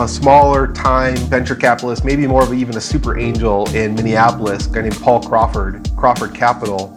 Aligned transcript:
a 0.00 0.08
smaller 0.08 0.72
time 0.72 1.16
venture 1.16 1.54
capitalist, 1.54 2.04
maybe 2.04 2.26
more 2.26 2.42
of 2.42 2.52
even 2.52 2.76
a 2.76 2.80
super 2.80 3.18
angel 3.18 3.68
in 3.74 3.94
Minneapolis, 3.94 4.66
a 4.66 4.70
guy 4.70 4.82
named 4.82 5.00
Paul 5.00 5.22
Crawford, 5.22 5.90
Crawford 5.96 6.34
Capital. 6.34 6.94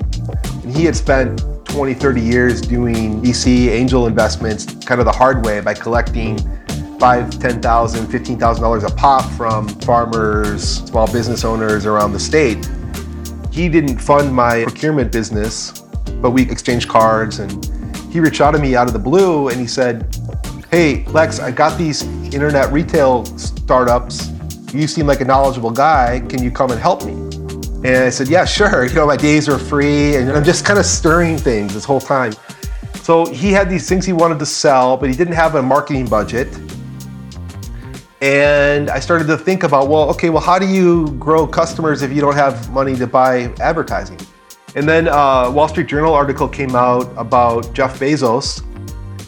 And 0.63 0.75
he 0.75 0.85
had 0.85 0.95
spent 0.95 1.41
20, 1.65 1.93
30 1.93 2.21
years 2.21 2.61
doing 2.61 3.21
VC 3.21 3.69
angel 3.69 4.07
investments 4.07 4.65
kind 4.85 5.01
of 5.01 5.05
the 5.05 5.11
hard 5.11 5.45
way 5.45 5.59
by 5.59 5.73
collecting 5.73 6.37
five, 6.99 7.37
ten 7.39 7.61
thousand, 7.61 8.07
fifteen 8.07 8.39
thousand 8.39 8.63
dollars 8.63 8.83
a 8.83 8.89
pop 8.89 9.29
from 9.31 9.67
farmers, 9.67 10.63
small 10.85 11.11
business 11.11 11.43
owners 11.43 11.85
around 11.85 12.13
the 12.13 12.19
state. 12.19 12.69
He 13.51 13.67
didn't 13.67 13.97
fund 13.97 14.33
my 14.33 14.63
procurement 14.63 15.11
business, 15.11 15.81
but 16.21 16.31
we 16.31 16.43
exchanged 16.43 16.87
cards 16.87 17.39
and 17.39 17.65
he 18.13 18.19
reached 18.19 18.39
out 18.39 18.51
to 18.51 18.59
me 18.59 18.75
out 18.75 18.87
of 18.87 18.93
the 18.93 18.99
blue 18.99 19.49
and 19.49 19.59
he 19.59 19.67
said, 19.67 20.15
Hey, 20.73 21.05
Lex, 21.09 21.39
I 21.39 21.51
got 21.51 21.77
these 21.77 22.01
internet 22.33 22.71
retail 22.71 23.25
startups. 23.37 24.31
You 24.73 24.87
seem 24.87 25.05
like 25.05 25.21
a 25.21 25.23
knowledgeable 25.23 25.69
guy. 25.69 26.21
Can 26.27 26.41
you 26.41 26.49
come 26.49 26.71
and 26.71 26.79
help 26.79 27.05
me? 27.05 27.11
And 27.87 27.97
I 27.97 28.09
said, 28.09 28.27
Yeah, 28.27 28.43
sure. 28.43 28.83
You 28.87 28.95
know, 28.95 29.05
my 29.05 29.15
days 29.15 29.47
are 29.47 29.59
free. 29.59 30.15
And 30.15 30.31
I'm 30.31 30.43
just 30.43 30.65
kind 30.65 30.79
of 30.79 30.87
stirring 30.87 31.37
things 31.37 31.75
this 31.75 31.85
whole 31.85 32.01
time. 32.01 32.33
So 33.03 33.27
he 33.27 33.51
had 33.51 33.69
these 33.69 33.87
things 33.87 34.03
he 34.03 34.13
wanted 34.13 34.39
to 34.39 34.47
sell, 34.47 34.97
but 34.97 35.11
he 35.11 35.15
didn't 35.15 35.35
have 35.35 35.53
a 35.53 35.61
marketing 35.61 36.07
budget. 36.07 36.47
And 38.19 38.89
I 38.89 38.99
started 38.99 39.27
to 39.27 39.37
think 39.37 39.61
about, 39.61 39.89
well, 39.89 40.09
okay, 40.09 40.31
well, 40.31 40.41
how 40.41 40.57
do 40.57 40.67
you 40.67 41.09
grow 41.19 41.45
customers 41.45 42.01
if 42.01 42.11
you 42.11 42.19
don't 42.19 42.33
have 42.33 42.71
money 42.71 42.95
to 42.95 43.05
buy 43.05 43.53
advertising? 43.59 44.19
And 44.75 44.89
then 44.89 45.07
a 45.07 45.51
Wall 45.51 45.67
Street 45.67 45.85
Journal 45.85 46.15
article 46.15 46.47
came 46.47 46.75
out 46.75 47.13
about 47.15 47.75
Jeff 47.75 47.99
Bezos, 47.99 48.63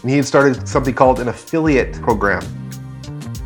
and 0.06 0.12
he 0.12 0.18
had 0.18 0.26
started 0.28 0.68
something 0.68 0.94
called 0.94 1.20
an 1.20 1.30
affiliate 1.30 1.92
program. 1.94 2.44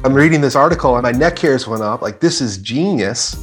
I'm 0.03 0.13
reading 0.13 0.41
this 0.41 0.57
article 0.57 0.97
and 0.97 1.03
my 1.03 1.13
neck 1.13 1.39
hairs 1.39 1.65
went 1.65 1.81
up. 1.81 2.01
Like, 2.01 2.19
this 2.19 2.41
is 2.41 2.57
genius. 2.57 3.41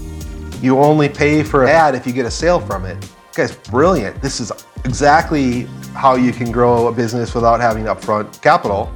You 0.61 0.79
only 0.81 1.09
pay 1.09 1.43
for 1.43 1.63
an 1.63 1.71
ad 1.71 1.95
if 1.95 2.07
you 2.07 2.13
get 2.13 2.27
a 2.27 2.31
sale 2.31 2.61
from 2.61 2.85
it. 2.85 3.11
Guy's 3.35 3.57
brilliant. 3.57 4.21
This 4.21 4.39
is 4.39 4.53
exactly 4.85 5.63
how 5.95 6.17
you 6.17 6.31
can 6.31 6.53
grow 6.53 6.89
a 6.89 6.93
business 6.93 7.35
without 7.35 7.59
having 7.59 7.85
upfront 7.85 8.43
capital. 8.43 8.93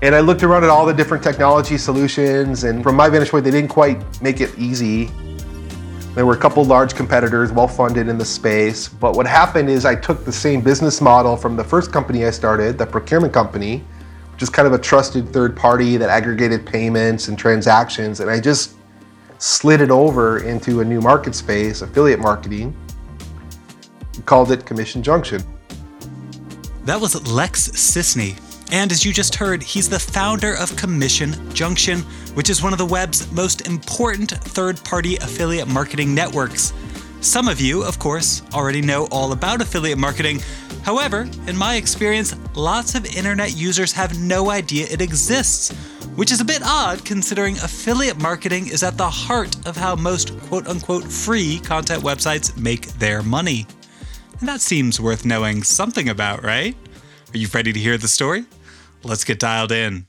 And 0.00 0.14
I 0.14 0.20
looked 0.20 0.44
around 0.44 0.62
at 0.62 0.70
all 0.70 0.86
the 0.86 0.94
different 0.94 1.24
technology 1.24 1.76
solutions, 1.76 2.62
and 2.62 2.84
from 2.84 2.94
my 2.94 3.08
vantage 3.08 3.30
point, 3.30 3.44
they 3.44 3.50
didn't 3.50 3.70
quite 3.70 4.00
make 4.22 4.40
it 4.40 4.56
easy. 4.56 5.10
There 6.14 6.24
were 6.24 6.34
a 6.34 6.38
couple 6.38 6.64
large 6.64 6.94
competitors, 6.94 7.50
well 7.50 7.66
funded 7.66 8.06
in 8.06 8.16
the 8.18 8.24
space. 8.24 8.88
But 8.88 9.16
what 9.16 9.26
happened 9.26 9.68
is 9.68 9.84
I 9.84 9.96
took 9.96 10.24
the 10.24 10.32
same 10.32 10.60
business 10.60 11.00
model 11.00 11.36
from 11.36 11.56
the 11.56 11.64
first 11.64 11.92
company 11.92 12.24
I 12.24 12.30
started, 12.30 12.78
the 12.78 12.86
procurement 12.86 13.32
company, 13.32 13.82
which 14.32 14.42
is 14.42 14.48
kind 14.48 14.68
of 14.68 14.74
a 14.74 14.78
trusted 14.78 15.32
third 15.32 15.56
party 15.56 15.96
that 15.96 16.10
aggregated 16.10 16.64
payments 16.64 17.26
and 17.26 17.36
transactions, 17.36 18.20
and 18.20 18.30
I 18.30 18.38
just 18.38 18.76
slid 19.38 19.80
it 19.80 19.90
over 19.90 20.38
into 20.44 20.80
a 20.80 20.84
new 20.84 21.00
market 21.00 21.34
space, 21.34 21.82
affiliate 21.82 22.20
marketing. 22.20 22.76
Called 24.24 24.52
it 24.52 24.64
Commission 24.64 25.02
Junction. 25.02 25.42
That 26.84 27.00
was 27.00 27.28
Lex 27.28 27.70
Sisney, 27.70 28.38
and 28.70 28.92
as 28.92 29.04
you 29.04 29.12
just 29.12 29.34
heard, 29.34 29.64
he's 29.64 29.88
the 29.88 29.98
founder 29.98 30.54
of 30.54 30.76
Commission 30.76 31.52
Junction, 31.52 32.04
which 32.34 32.50
is 32.50 32.62
one 32.62 32.72
of 32.72 32.78
the 32.78 32.86
web's 32.86 33.30
most 33.32 33.66
important 33.66 34.30
third 34.30 34.82
party 34.84 35.16
affiliate 35.16 35.68
marketing 35.68 36.14
networks. 36.14 36.72
Some 37.20 37.48
of 37.48 37.60
you, 37.60 37.82
of 37.82 37.98
course, 37.98 38.42
already 38.52 38.82
know 38.82 39.08
all 39.10 39.32
about 39.32 39.62
affiliate 39.62 39.98
marketing. 39.98 40.40
However, 40.82 41.26
in 41.46 41.56
my 41.56 41.76
experience, 41.76 42.36
lots 42.54 42.94
of 42.94 43.06
internet 43.16 43.56
users 43.56 43.92
have 43.92 44.20
no 44.20 44.50
idea 44.50 44.86
it 44.90 45.00
exists, 45.00 45.70
which 46.16 46.30
is 46.30 46.42
a 46.42 46.44
bit 46.44 46.60
odd 46.62 47.02
considering 47.04 47.56
affiliate 47.58 48.20
marketing 48.20 48.66
is 48.66 48.82
at 48.82 48.98
the 48.98 49.08
heart 49.08 49.56
of 49.66 49.74
how 49.74 49.96
most 49.96 50.38
quote 50.42 50.68
unquote 50.68 51.04
free 51.04 51.60
content 51.60 52.02
websites 52.02 52.54
make 52.58 52.88
their 52.98 53.22
money. 53.22 53.66
And 54.40 54.48
that 54.48 54.60
seems 54.60 55.00
worth 55.00 55.24
knowing 55.24 55.62
something 55.62 56.10
about, 56.10 56.42
right? 56.42 56.76
Are 57.32 57.38
you 57.38 57.48
ready 57.54 57.72
to 57.72 57.80
hear 57.80 57.96
the 57.96 58.08
story? 58.08 58.44
Let's 59.02 59.24
get 59.24 59.38
dialed 59.38 59.72
in. 59.72 60.06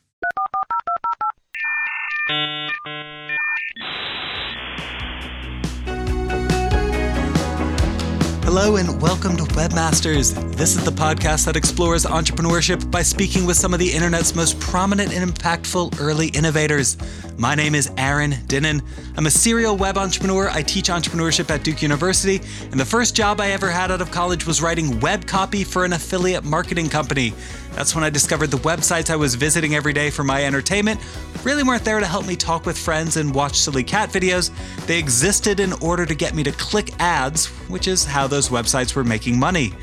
Hello 8.57 8.77
and 8.77 9.01
welcome 9.01 9.35
to 9.35 9.43
Webmasters. 9.43 10.33
This 10.55 10.77
is 10.77 10.85
the 10.85 10.91
podcast 10.91 11.45
that 11.45 11.57
explores 11.57 12.05
entrepreneurship 12.05 12.89
by 12.89 13.01
speaking 13.01 13.45
with 13.45 13.57
some 13.57 13.73
of 13.73 13.81
the 13.81 13.91
internet's 13.91 14.33
most 14.33 14.57
prominent 14.61 15.13
and 15.13 15.29
impactful 15.29 15.99
early 15.99 16.29
innovators. 16.29 16.95
My 17.37 17.53
name 17.53 17.75
is 17.75 17.91
Aaron 17.97 18.31
Dinin. 18.31 18.81
I'm 19.17 19.25
a 19.25 19.29
serial 19.29 19.75
web 19.75 19.97
entrepreneur. 19.97 20.49
I 20.49 20.61
teach 20.61 20.85
entrepreneurship 20.85 21.49
at 21.49 21.65
Duke 21.65 21.81
University, 21.81 22.39
and 22.71 22.79
the 22.79 22.85
first 22.85 23.13
job 23.13 23.41
I 23.41 23.51
ever 23.51 23.69
had 23.69 23.91
out 23.91 23.99
of 23.99 24.09
college 24.09 24.47
was 24.47 24.61
writing 24.61 25.01
web 25.01 25.27
copy 25.27 25.65
for 25.65 25.83
an 25.83 25.91
affiliate 25.91 26.45
marketing 26.45 26.87
company. 26.87 27.33
That's 27.73 27.93
when 27.93 28.05
I 28.05 28.09
discovered 28.09 28.51
the 28.51 28.57
websites 28.59 29.09
I 29.09 29.17
was 29.17 29.35
visiting 29.35 29.75
every 29.75 29.91
day 29.91 30.09
for 30.09 30.23
my 30.23 30.45
entertainment 30.45 31.01
really 31.45 31.61
weren't 31.61 31.85
there 31.85 31.99
to 31.99 32.05
help 32.07 32.25
me 32.25 32.35
talk 32.35 32.65
with 32.65 32.75
friends 32.75 33.17
and 33.17 33.33
watch 33.33 33.59
silly 33.59 33.83
cat 33.83 34.09
videos. 34.09 34.49
They 34.87 34.97
existed 34.97 35.59
in 35.59 35.73
order 35.73 36.03
to 36.05 36.15
get 36.15 36.33
me 36.33 36.41
to 36.43 36.51
click 36.51 36.91
ads, 36.99 37.45
which 37.69 37.87
is 37.87 38.03
how 38.03 38.25
those 38.25 38.44
websites 38.49 38.95
were 38.95 39.03
making 39.03 39.39
money. 39.39 39.73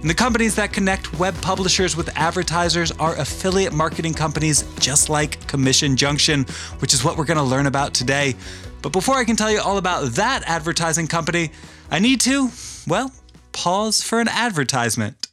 And 0.00 0.10
the 0.10 0.14
companies 0.14 0.54
that 0.56 0.72
connect 0.72 1.18
web 1.18 1.34
publishers 1.40 1.96
with 1.96 2.16
advertisers 2.16 2.92
are 2.92 3.16
affiliate 3.16 3.72
marketing 3.72 4.14
companies 4.14 4.64
just 4.78 5.08
like 5.08 5.46
Commission 5.46 5.96
Junction, 5.96 6.44
which 6.78 6.94
is 6.94 7.02
what 7.02 7.16
we're 7.16 7.24
going 7.24 7.38
to 7.38 7.42
learn 7.42 7.66
about 7.66 7.94
today. 7.94 8.34
But 8.82 8.92
before 8.92 9.16
I 9.16 9.24
can 9.24 9.36
tell 9.36 9.50
you 9.50 9.60
all 9.60 9.78
about 9.78 10.12
that 10.12 10.42
advertising 10.46 11.06
company, 11.06 11.50
I 11.90 11.98
need 11.98 12.20
to, 12.22 12.50
well, 12.86 13.10
pause 13.52 14.02
for 14.02 14.20
an 14.20 14.28
advertisement. 14.28 15.28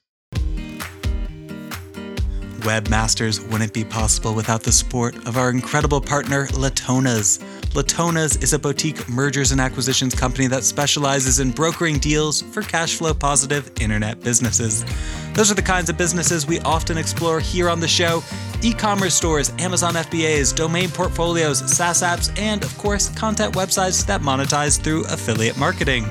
Webmasters 2.64 3.46
wouldn't 3.52 3.74
be 3.74 3.84
possible 3.84 4.34
without 4.34 4.64
the 4.64 4.72
support 4.72 5.16
of 5.28 5.36
our 5.36 5.50
incredible 5.50 6.00
partner, 6.00 6.48
Latonas. 6.48 7.44
Latonas 7.74 8.42
is 8.42 8.54
a 8.54 8.60
boutique 8.60 9.10
mergers 9.10 9.52
and 9.52 9.60
acquisitions 9.60 10.16
company 10.16 10.48
that 10.48 10.64
specializes 10.64 11.42
in 11.42 11.52
brokering 11.52 12.00
deals 12.00 12.42
for 12.42 12.62
cash 12.62 12.96
flow 12.96 13.14
positive 13.14 13.70
internet 13.82 14.22
businesses. 14.22 14.86
Those 15.34 15.52
are 15.52 15.56
the 15.56 15.62
kinds 15.62 15.90
of 15.90 15.98
businesses 15.98 16.48
we 16.48 16.62
often 16.62 16.98
explore 16.98 17.42
here 17.42 17.70
on 17.70 17.82
the 17.82 17.88
show 17.88 18.24
e 18.62 18.74
commerce 18.74 19.14
stores, 19.14 19.52
Amazon 19.60 19.96
FBAs, 19.96 20.56
domain 20.56 20.90
portfolios, 20.90 21.60
SaaS 21.70 22.02
apps, 22.02 22.32
and 22.40 22.64
of 22.64 22.78
course, 22.78 23.10
content 23.10 23.56
websites 23.56 24.06
that 24.06 24.22
monetize 24.22 24.80
through 24.80 25.04
affiliate 25.08 25.58
marketing. 25.58 26.06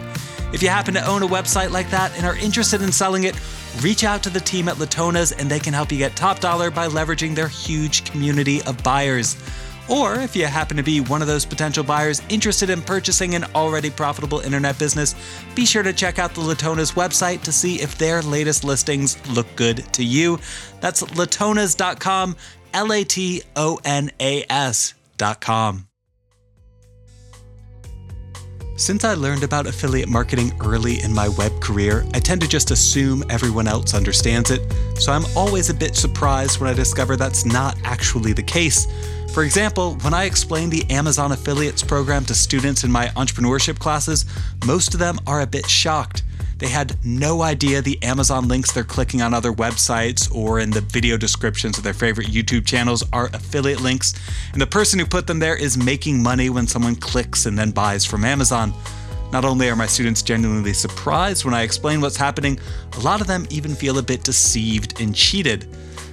If 0.52 0.62
you 0.62 0.68
happen 0.68 0.92
to 0.94 1.06
own 1.06 1.22
a 1.22 1.26
website 1.26 1.70
like 1.70 1.88
that 1.90 2.14
and 2.18 2.26
are 2.26 2.36
interested 2.36 2.82
in 2.82 2.92
selling 2.92 3.24
it, 3.24 3.34
reach 3.80 4.04
out 4.04 4.22
to 4.22 4.30
the 4.30 4.40
team 4.40 4.68
at 4.68 4.76
Latonas 4.76 5.32
and 5.38 5.50
they 5.50 5.58
can 5.58 5.72
help 5.72 5.90
you 5.90 5.98
get 5.98 6.14
top 6.16 6.40
dollar 6.40 6.70
by 6.70 6.88
leveraging 6.88 7.34
their 7.34 7.48
huge 7.48 8.04
community 8.04 8.62
of 8.62 8.82
buyers. 8.82 9.36
Or 9.88 10.14
if 10.14 10.36
you 10.36 10.46
happen 10.46 10.76
to 10.76 10.82
be 10.82 11.00
one 11.00 11.22
of 11.22 11.28
those 11.28 11.44
potential 11.44 11.84
buyers 11.84 12.22
interested 12.28 12.70
in 12.70 12.82
purchasing 12.82 13.34
an 13.34 13.44
already 13.54 13.90
profitable 13.90 14.40
internet 14.40 14.78
business, 14.78 15.14
be 15.54 15.66
sure 15.66 15.82
to 15.82 15.92
check 15.92 16.18
out 16.18 16.34
the 16.34 16.40
Latonas 16.40 16.94
website 16.94 17.42
to 17.42 17.52
see 17.52 17.80
if 17.80 17.98
their 17.98 18.22
latest 18.22 18.64
listings 18.64 19.16
look 19.28 19.46
good 19.56 19.78
to 19.94 20.04
you. 20.04 20.38
That's 20.80 21.02
latonas.com, 21.02 22.36
L 22.72 22.92
A 22.92 23.04
T 23.04 23.42
O 23.56 23.80
N 23.84 24.10
A 24.20 24.44
S.com. 24.48 25.91
Since 28.76 29.04
I 29.04 29.14
learned 29.14 29.42
about 29.42 29.66
affiliate 29.66 30.08
marketing 30.08 30.52
early 30.64 31.02
in 31.02 31.12
my 31.12 31.28
web 31.28 31.60
career, 31.60 32.06
I 32.14 32.20
tend 32.20 32.40
to 32.40 32.48
just 32.48 32.70
assume 32.70 33.22
everyone 33.28 33.68
else 33.68 33.94
understands 33.94 34.50
it, 34.50 34.62
so 34.98 35.12
I'm 35.12 35.24
always 35.36 35.68
a 35.68 35.74
bit 35.74 35.94
surprised 35.94 36.58
when 36.58 36.70
I 36.70 36.74
discover 36.74 37.14
that's 37.14 37.44
not 37.44 37.76
actually 37.84 38.32
the 38.32 38.42
case. 38.42 38.86
For 39.34 39.44
example, 39.44 39.96
when 40.02 40.14
I 40.14 40.24
explain 40.24 40.70
the 40.70 40.90
Amazon 40.90 41.32
Affiliates 41.32 41.82
program 41.82 42.24
to 42.24 42.34
students 42.34 42.82
in 42.82 42.90
my 42.90 43.08
entrepreneurship 43.08 43.78
classes, 43.78 44.24
most 44.66 44.94
of 44.94 45.00
them 45.00 45.18
are 45.26 45.42
a 45.42 45.46
bit 45.46 45.68
shocked. 45.68 46.22
They 46.62 46.68
had 46.68 46.96
no 47.04 47.42
idea 47.42 47.82
the 47.82 48.00
Amazon 48.04 48.46
links 48.46 48.70
they're 48.70 48.84
clicking 48.84 49.20
on 49.20 49.34
other 49.34 49.52
websites 49.52 50.32
or 50.32 50.60
in 50.60 50.70
the 50.70 50.80
video 50.80 51.16
descriptions 51.16 51.76
of 51.76 51.82
their 51.82 51.92
favorite 51.92 52.28
YouTube 52.28 52.64
channels 52.64 53.02
are 53.12 53.26
affiliate 53.34 53.80
links, 53.80 54.14
and 54.52 54.62
the 54.62 54.66
person 54.68 55.00
who 55.00 55.04
put 55.04 55.26
them 55.26 55.40
there 55.40 55.56
is 55.56 55.76
making 55.76 56.22
money 56.22 56.50
when 56.50 56.68
someone 56.68 56.94
clicks 56.94 57.46
and 57.46 57.58
then 57.58 57.72
buys 57.72 58.04
from 58.04 58.24
Amazon. 58.24 58.72
Not 59.32 59.44
only 59.44 59.70
are 59.70 59.74
my 59.74 59.86
students 59.86 60.22
genuinely 60.22 60.72
surprised 60.72 61.44
when 61.44 61.52
I 61.52 61.62
explain 61.62 62.00
what's 62.00 62.16
happening, 62.16 62.60
a 62.96 63.00
lot 63.00 63.20
of 63.20 63.26
them 63.26 63.44
even 63.50 63.74
feel 63.74 63.98
a 63.98 64.02
bit 64.02 64.22
deceived 64.22 65.00
and 65.00 65.16
cheated. 65.16 65.66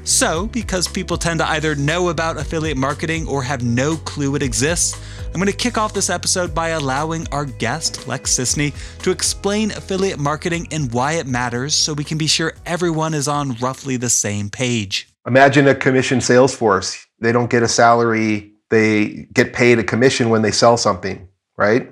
So, 0.04 0.48
because 0.48 0.88
people 0.88 1.18
tend 1.18 1.42
to 1.42 1.48
either 1.48 1.76
know 1.76 2.10
about 2.10 2.38
affiliate 2.38 2.76
marketing 2.76 3.28
or 3.28 3.44
have 3.44 3.62
no 3.62 3.98
clue 3.98 4.34
it 4.34 4.42
exists, 4.42 5.00
I'm 5.30 5.40
going 5.40 5.48
to 5.48 5.54
kick 5.54 5.78
off 5.78 5.94
this 5.94 6.10
episode 6.10 6.54
by 6.54 6.70
allowing 6.70 7.28
our 7.32 7.46
guest, 7.46 8.08
Lex 8.08 8.38
Sisney, 8.38 8.74
to 9.04 9.12
explain 9.12 9.72
affiliate 9.72 10.20
marketing 10.20 10.68
and 10.72 10.92
why 10.94 11.14
it 11.14 11.28
matters 11.28 11.74
so 11.74 11.94
we 11.94 12.04
can 12.04 12.18
be 12.18 12.28
sure 12.28 12.54
everyone 12.66 13.14
is 13.14 13.28
on 13.28 13.54
roughly 13.56 13.98
the 13.98 14.10
same 14.10 14.50
page. 14.50 15.08
Imagine 15.28 15.68
a 15.68 15.76
commission 15.76 16.22
sales 16.22 16.56
force. 16.56 17.06
They 17.20 17.32
don't 17.32 17.50
get 17.50 17.64
a 17.64 17.68
salary 17.68 18.54
they 18.70 19.28
get 19.34 19.54
paid 19.54 19.80
a 19.80 19.84
commission 19.84 20.30
when 20.30 20.42
they 20.42 20.52
sell 20.52 20.78
something, 20.78 21.28
right? 21.58 21.92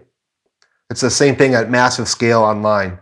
It's 0.89 1.01
the 1.01 1.09
same 1.09 1.35
thing 1.35 1.53
at 1.53 1.69
massive 1.69 2.07
scale 2.07 2.41
online. 2.41 2.99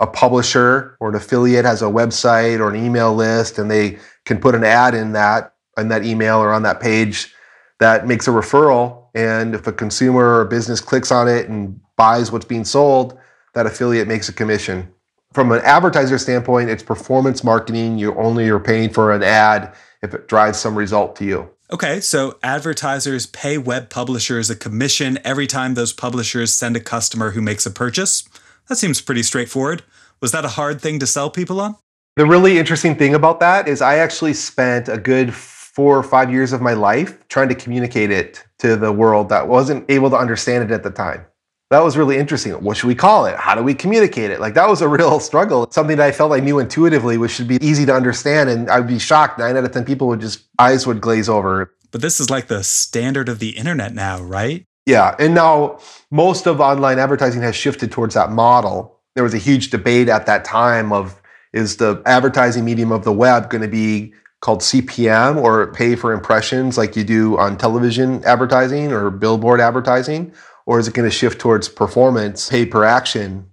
A 0.00 0.06
publisher 0.06 0.96
or 1.00 1.10
an 1.10 1.14
affiliate 1.14 1.64
has 1.64 1.82
a 1.82 1.86
website 1.86 2.60
or 2.60 2.68
an 2.68 2.76
email 2.76 3.14
list 3.14 3.58
and 3.58 3.70
they 3.70 3.98
can 4.24 4.38
put 4.38 4.54
an 4.54 4.64
ad 4.64 4.94
in 4.94 5.12
that 5.12 5.54
in 5.78 5.88
that 5.88 6.04
email 6.04 6.38
or 6.38 6.52
on 6.52 6.62
that 6.62 6.80
page 6.80 7.34
that 7.80 8.06
makes 8.06 8.26
a 8.26 8.30
referral 8.30 9.05
and 9.16 9.54
if 9.54 9.66
a 9.66 9.72
consumer 9.72 10.40
or 10.40 10.44
business 10.44 10.78
clicks 10.78 11.10
on 11.10 11.26
it 11.26 11.48
and 11.48 11.80
buys 11.96 12.30
what's 12.30 12.44
being 12.44 12.66
sold, 12.66 13.18
that 13.54 13.64
affiliate 13.64 14.06
makes 14.06 14.28
a 14.28 14.32
commission. 14.32 14.92
From 15.32 15.50
an 15.52 15.62
advertiser 15.64 16.18
standpoint, 16.18 16.68
it's 16.68 16.82
performance 16.82 17.42
marketing. 17.42 17.98
You 17.98 18.14
only 18.16 18.48
are 18.50 18.60
paying 18.60 18.90
for 18.90 19.12
an 19.12 19.22
ad 19.22 19.74
if 20.02 20.12
it 20.12 20.28
drives 20.28 20.58
some 20.58 20.76
result 20.76 21.16
to 21.16 21.24
you. 21.24 21.50
Okay, 21.72 21.98
so 21.98 22.38
advertisers 22.42 23.26
pay 23.26 23.56
web 23.56 23.88
publishers 23.88 24.50
a 24.50 24.54
commission 24.54 25.18
every 25.24 25.46
time 25.46 25.74
those 25.74 25.94
publishers 25.94 26.52
send 26.52 26.76
a 26.76 26.80
customer 26.80 27.30
who 27.30 27.40
makes 27.40 27.64
a 27.64 27.70
purchase. 27.70 28.28
That 28.68 28.76
seems 28.76 29.00
pretty 29.00 29.22
straightforward. 29.22 29.82
Was 30.20 30.32
that 30.32 30.44
a 30.44 30.48
hard 30.48 30.80
thing 30.80 30.98
to 30.98 31.06
sell 31.06 31.30
people 31.30 31.60
on? 31.60 31.76
The 32.16 32.26
really 32.26 32.58
interesting 32.58 32.96
thing 32.96 33.14
about 33.14 33.40
that 33.40 33.66
is 33.66 33.80
I 33.80 33.96
actually 33.96 34.34
spent 34.34 34.88
a 34.88 34.98
good 34.98 35.34
four 35.76 35.96
or 35.96 36.02
five 36.02 36.32
years 36.32 36.52
of 36.52 36.60
my 36.60 36.72
life 36.72 37.28
trying 37.28 37.48
to 37.48 37.54
communicate 37.54 38.10
it 38.10 38.44
to 38.58 38.76
the 38.76 38.90
world 38.90 39.28
that 39.28 39.46
wasn't 39.46 39.88
able 39.90 40.10
to 40.10 40.16
understand 40.16 40.64
it 40.64 40.74
at 40.74 40.82
the 40.82 40.90
time 40.90 41.24
that 41.70 41.82
was 41.82 41.96
really 41.96 42.16
interesting. 42.16 42.52
What 42.52 42.76
should 42.76 42.86
we 42.86 42.94
call 42.94 43.26
it? 43.26 43.36
How 43.36 43.54
do 43.54 43.62
we 43.62 43.74
communicate 43.74 44.30
it? 44.30 44.40
Like 44.40 44.54
that 44.54 44.68
was 44.68 44.82
a 44.82 44.88
real 44.98 45.18
struggle. 45.20 45.68
Something 45.70 45.96
that 45.96 46.06
I 46.06 46.12
felt 46.12 46.32
I 46.32 46.40
knew 46.40 46.58
intuitively, 46.58 47.18
which 47.18 47.32
should 47.32 47.48
be 47.48 47.58
easy 47.60 47.84
to 47.86 47.94
understand. 47.94 48.48
And 48.48 48.70
I'd 48.70 48.86
be 48.86 48.98
shocked. 48.98 49.38
Nine 49.38 49.56
out 49.56 49.64
of 49.64 49.72
10 49.72 49.84
people 49.84 50.06
would 50.08 50.20
just, 50.20 50.44
eyes 50.58 50.86
would 50.86 51.00
glaze 51.00 51.28
over. 51.28 51.72
But 51.90 52.02
this 52.02 52.20
is 52.20 52.30
like 52.30 52.46
the 52.46 52.62
standard 52.62 53.28
of 53.28 53.38
the 53.38 53.50
internet 53.50 53.94
now, 53.94 54.20
right? 54.22 54.64
Yeah. 54.86 55.16
And 55.18 55.34
now 55.34 55.80
most 56.10 56.46
of 56.46 56.60
online 56.60 56.98
advertising 56.98 57.42
has 57.42 57.56
shifted 57.56 57.90
towards 57.90 58.14
that 58.14 58.30
model. 58.30 59.00
There 59.16 59.24
was 59.24 59.34
a 59.34 59.38
huge 59.38 59.70
debate 59.70 60.08
at 60.08 60.26
that 60.26 60.44
time 60.44 60.92
of 60.92 61.20
is 61.52 61.78
the 61.78 62.02
advertising 62.06 62.64
medium 62.64 62.92
of 62.92 63.04
the 63.04 63.12
web 63.12 63.50
going 63.50 63.62
to 63.62 63.68
be 63.68 64.12
called 64.40 64.60
CPM 64.60 65.42
or 65.42 65.72
pay 65.72 65.96
for 65.96 66.12
impressions 66.12 66.76
like 66.76 66.96
you 66.96 67.04
do 67.04 67.38
on 67.38 67.56
television 67.56 68.22
advertising 68.24 68.92
or 68.92 69.10
billboard 69.10 69.60
advertising? 69.60 70.32
or 70.66 70.80
is 70.80 70.88
it 70.88 70.94
going 70.94 71.08
to 71.08 71.14
shift 71.14 71.40
towards 71.40 71.68
performance, 71.68 72.50
pay 72.50 72.66
per 72.66 72.84
action? 72.84 73.48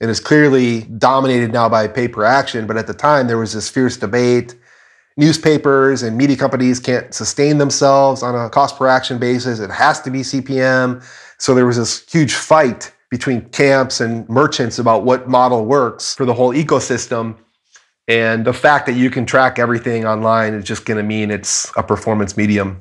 And 0.00 0.10
it's 0.10 0.20
clearly 0.20 0.82
dominated 0.82 1.52
now 1.52 1.68
by 1.68 1.88
pay 1.88 2.08
per 2.08 2.24
action. 2.24 2.66
But 2.66 2.76
at 2.76 2.86
the 2.86 2.92
time, 2.92 3.28
there 3.28 3.38
was 3.38 3.54
this 3.54 3.70
fierce 3.70 3.96
debate. 3.96 4.54
Newspapers 5.16 6.02
and 6.02 6.18
media 6.18 6.36
companies 6.36 6.78
can't 6.78 7.14
sustain 7.14 7.56
themselves 7.56 8.22
on 8.22 8.34
a 8.34 8.50
cost 8.50 8.76
per 8.76 8.86
action 8.86 9.18
basis. 9.18 9.60
It 9.60 9.70
has 9.70 10.02
to 10.02 10.10
be 10.10 10.20
CPM. 10.20 11.02
So 11.38 11.54
there 11.54 11.64
was 11.64 11.78
this 11.78 12.04
huge 12.10 12.34
fight 12.34 12.92
between 13.10 13.48
camps 13.50 14.00
and 14.00 14.28
merchants 14.28 14.78
about 14.78 15.04
what 15.04 15.28
model 15.28 15.64
works 15.64 16.14
for 16.14 16.26
the 16.26 16.34
whole 16.34 16.52
ecosystem. 16.52 17.36
And 18.08 18.44
the 18.44 18.52
fact 18.52 18.86
that 18.86 18.92
you 18.92 19.10
can 19.10 19.26
track 19.26 19.58
everything 19.58 20.06
online 20.06 20.54
is 20.54 20.62
just 20.62 20.84
going 20.84 20.96
to 20.96 21.02
mean 21.02 21.32
it's 21.32 21.72
a 21.76 21.82
performance 21.82 22.36
medium. 22.36 22.80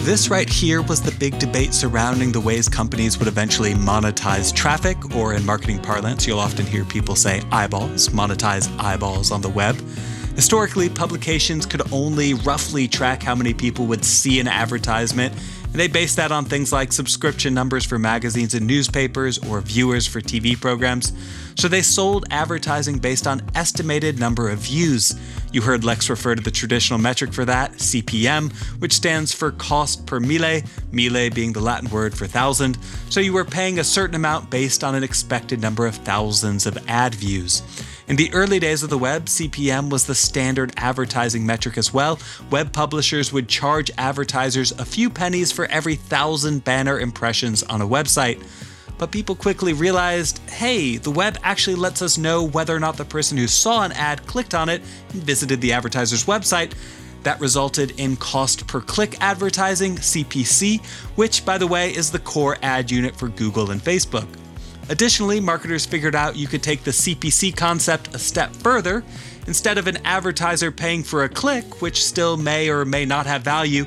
This 0.00 0.28
right 0.28 0.48
here 0.48 0.82
was 0.82 1.00
the 1.00 1.16
big 1.18 1.38
debate 1.38 1.72
surrounding 1.72 2.32
the 2.32 2.40
ways 2.40 2.68
companies 2.68 3.18
would 3.18 3.28
eventually 3.28 3.72
monetize 3.72 4.54
traffic, 4.54 5.16
or 5.16 5.32
in 5.32 5.44
marketing 5.44 5.80
parlance, 5.80 6.26
you'll 6.26 6.38
often 6.38 6.66
hear 6.66 6.84
people 6.84 7.16
say 7.16 7.42
eyeballs, 7.50 8.10
monetize 8.10 8.68
eyeballs 8.78 9.32
on 9.32 9.40
the 9.40 9.48
web. 9.48 9.74
Historically, 10.36 10.90
publications 10.90 11.64
could 11.64 11.90
only 11.92 12.34
roughly 12.34 12.86
track 12.86 13.22
how 13.22 13.34
many 13.34 13.54
people 13.54 13.86
would 13.86 14.04
see 14.04 14.38
an 14.38 14.46
advertisement 14.46 15.34
and 15.76 15.80
they 15.82 15.88
base 15.88 16.14
that 16.14 16.32
on 16.32 16.46
things 16.46 16.72
like 16.72 16.90
subscription 16.90 17.52
numbers 17.52 17.84
for 17.84 17.98
magazines 17.98 18.54
and 18.54 18.66
newspapers 18.66 19.36
or 19.46 19.60
viewers 19.60 20.06
for 20.06 20.22
TV 20.22 20.58
programs. 20.58 21.12
So 21.54 21.68
they 21.68 21.82
sold 21.82 22.24
advertising 22.30 22.96
based 22.96 23.26
on 23.26 23.42
estimated 23.54 24.18
number 24.18 24.48
of 24.48 24.60
views. 24.60 25.14
You 25.52 25.60
heard 25.60 25.84
Lex 25.84 26.08
refer 26.08 26.34
to 26.34 26.40
the 26.40 26.50
traditional 26.50 26.98
metric 26.98 27.34
for 27.34 27.44
that, 27.44 27.72
CPM, 27.72 28.54
which 28.80 28.94
stands 28.94 29.34
for 29.34 29.50
cost 29.50 30.06
per 30.06 30.18
mille, 30.18 30.62
mille 30.92 31.28
being 31.28 31.52
the 31.52 31.60
Latin 31.60 31.90
word 31.90 32.16
for 32.16 32.26
thousand. 32.26 32.78
So 33.10 33.20
you 33.20 33.34
were 33.34 33.44
paying 33.44 33.78
a 33.78 33.84
certain 33.84 34.16
amount 34.16 34.50
based 34.50 34.82
on 34.82 34.94
an 34.94 35.04
expected 35.04 35.60
number 35.60 35.86
of 35.86 35.94
thousands 35.96 36.64
of 36.64 36.78
ad 36.88 37.14
views. 37.14 37.60
In 38.08 38.14
the 38.14 38.32
early 38.32 38.60
days 38.60 38.84
of 38.84 38.90
the 38.90 38.98
web, 38.98 39.24
CPM 39.24 39.90
was 39.90 40.06
the 40.06 40.14
standard 40.14 40.72
advertising 40.76 41.44
metric 41.44 41.76
as 41.76 41.92
well. 41.92 42.20
Web 42.52 42.72
publishers 42.72 43.32
would 43.32 43.48
charge 43.48 43.90
advertisers 43.98 44.70
a 44.70 44.84
few 44.84 45.10
pennies 45.10 45.50
for 45.50 45.64
every 45.66 45.96
thousand 45.96 46.62
banner 46.62 47.00
impressions 47.00 47.64
on 47.64 47.82
a 47.82 47.86
website. 47.86 48.40
But 48.96 49.10
people 49.10 49.34
quickly 49.34 49.72
realized 49.72 50.38
hey, 50.50 50.98
the 50.98 51.10
web 51.10 51.36
actually 51.42 51.74
lets 51.74 52.00
us 52.00 52.16
know 52.16 52.44
whether 52.44 52.76
or 52.76 52.78
not 52.78 52.96
the 52.96 53.04
person 53.04 53.36
who 53.36 53.48
saw 53.48 53.82
an 53.82 53.90
ad 53.90 54.24
clicked 54.28 54.54
on 54.54 54.68
it 54.68 54.82
and 55.12 55.22
visited 55.24 55.60
the 55.60 55.72
advertiser's 55.72 56.26
website. 56.26 56.74
That 57.24 57.40
resulted 57.40 57.98
in 57.98 58.14
cost 58.18 58.68
per 58.68 58.80
click 58.80 59.16
advertising, 59.20 59.96
CPC, 59.96 60.80
which, 61.16 61.44
by 61.44 61.58
the 61.58 61.66
way, 61.66 61.90
is 61.90 62.12
the 62.12 62.20
core 62.20 62.56
ad 62.62 62.88
unit 62.88 63.16
for 63.16 63.26
Google 63.26 63.72
and 63.72 63.80
Facebook. 63.80 64.28
Additionally, 64.88 65.40
marketers 65.40 65.84
figured 65.84 66.14
out 66.14 66.36
you 66.36 66.46
could 66.46 66.62
take 66.62 66.84
the 66.84 66.92
CPC 66.92 67.56
concept 67.56 68.14
a 68.14 68.18
step 68.18 68.54
further. 68.54 69.02
Instead 69.48 69.78
of 69.78 69.86
an 69.86 69.98
advertiser 70.04 70.70
paying 70.70 71.02
for 71.02 71.24
a 71.24 71.28
click, 71.28 71.82
which 71.82 72.04
still 72.04 72.36
may 72.36 72.68
or 72.68 72.84
may 72.84 73.04
not 73.04 73.26
have 73.26 73.42
value, 73.42 73.84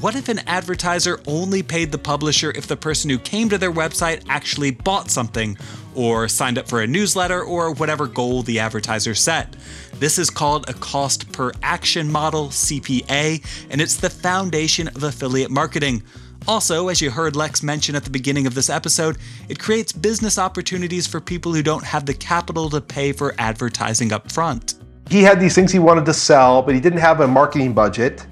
what 0.00 0.14
if 0.14 0.28
an 0.28 0.40
advertiser 0.46 1.20
only 1.26 1.62
paid 1.62 1.90
the 1.90 1.98
publisher 1.98 2.52
if 2.54 2.66
the 2.66 2.76
person 2.76 3.10
who 3.10 3.18
came 3.18 3.48
to 3.48 3.58
their 3.58 3.72
website 3.72 4.24
actually 4.28 4.70
bought 4.70 5.10
something, 5.10 5.56
or 5.94 6.28
signed 6.28 6.58
up 6.58 6.68
for 6.68 6.80
a 6.80 6.86
newsletter, 6.86 7.42
or 7.42 7.72
whatever 7.72 8.06
goal 8.06 8.42
the 8.42 8.60
advertiser 8.60 9.14
set? 9.14 9.54
This 9.94 10.18
is 10.18 10.30
called 10.30 10.68
a 10.68 10.74
cost 10.74 11.30
per 11.32 11.52
action 11.62 12.10
model, 12.10 12.48
CPA, 12.48 13.44
and 13.70 13.80
it's 13.80 13.96
the 13.96 14.10
foundation 14.10 14.88
of 14.88 15.02
affiliate 15.02 15.50
marketing. 15.50 16.02
Also, 16.48 16.88
as 16.88 17.00
you 17.00 17.10
heard 17.10 17.36
Lex 17.36 17.62
mention 17.62 17.94
at 17.94 18.04
the 18.04 18.10
beginning 18.10 18.46
of 18.46 18.54
this 18.54 18.70
episode, 18.70 19.18
it 19.48 19.58
creates 19.58 19.92
business 19.92 20.38
opportunities 20.38 21.06
for 21.06 21.20
people 21.20 21.52
who 21.52 21.62
don't 21.62 21.84
have 21.84 22.06
the 22.06 22.14
capital 22.14 22.70
to 22.70 22.80
pay 22.80 23.12
for 23.12 23.34
advertising 23.38 24.12
up 24.12 24.30
front. 24.32 24.74
He 25.10 25.22
had 25.22 25.40
these 25.40 25.54
things 25.54 25.72
he 25.72 25.78
wanted 25.78 26.06
to 26.06 26.14
sell, 26.14 26.62
but 26.62 26.74
he 26.74 26.80
didn't 26.80 27.00
have 27.00 27.20
a 27.20 27.26
marketing 27.26 27.74
budget. 27.74 28.26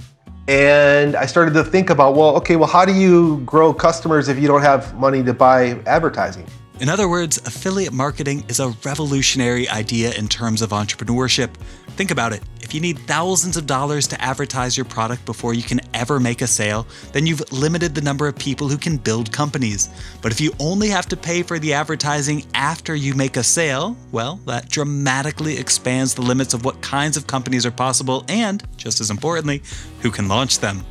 And 0.46 1.14
I 1.14 1.26
started 1.26 1.52
to 1.54 1.64
think 1.64 1.90
about, 1.90 2.14
well, 2.14 2.34
okay, 2.36 2.56
well, 2.56 2.68
how 2.68 2.84
do 2.84 2.94
you 2.94 3.38
grow 3.44 3.74
customers 3.74 4.28
if 4.28 4.38
you 4.38 4.48
don't 4.48 4.62
have 4.62 4.94
money 4.94 5.22
to 5.22 5.34
buy 5.34 5.78
advertising? 5.86 6.46
In 6.80 6.88
other 6.88 7.08
words, 7.08 7.38
affiliate 7.38 7.92
marketing 7.92 8.44
is 8.48 8.60
a 8.60 8.68
revolutionary 8.84 9.68
idea 9.68 10.12
in 10.12 10.28
terms 10.28 10.62
of 10.62 10.70
entrepreneurship. 10.70 11.54
Think 11.96 12.12
about 12.12 12.32
it. 12.32 12.42
If 12.68 12.74
you 12.74 12.82
need 12.82 12.98
thousands 12.98 13.56
of 13.56 13.64
dollars 13.64 14.06
to 14.08 14.20
advertise 14.22 14.76
your 14.76 14.84
product 14.84 15.24
before 15.24 15.54
you 15.54 15.62
can 15.62 15.80
ever 15.94 16.20
make 16.20 16.42
a 16.42 16.46
sale, 16.46 16.86
then 17.12 17.26
you've 17.26 17.50
limited 17.50 17.94
the 17.94 18.02
number 18.02 18.28
of 18.28 18.36
people 18.36 18.68
who 18.68 18.76
can 18.76 18.98
build 18.98 19.32
companies. 19.32 19.88
But 20.20 20.32
if 20.32 20.40
you 20.42 20.52
only 20.60 20.88
have 20.88 21.06
to 21.06 21.16
pay 21.16 21.42
for 21.42 21.58
the 21.58 21.72
advertising 21.72 22.44
after 22.52 22.94
you 22.94 23.14
make 23.14 23.38
a 23.38 23.42
sale, 23.42 23.96
well, 24.12 24.38
that 24.44 24.68
dramatically 24.68 25.56
expands 25.56 26.14
the 26.14 26.20
limits 26.20 26.52
of 26.52 26.66
what 26.66 26.82
kinds 26.82 27.16
of 27.16 27.26
companies 27.26 27.64
are 27.64 27.70
possible 27.70 28.26
and, 28.28 28.62
just 28.76 29.00
as 29.00 29.08
importantly, 29.08 29.62
who 30.02 30.10
can 30.10 30.28
launch 30.28 30.58
them. 30.58 30.84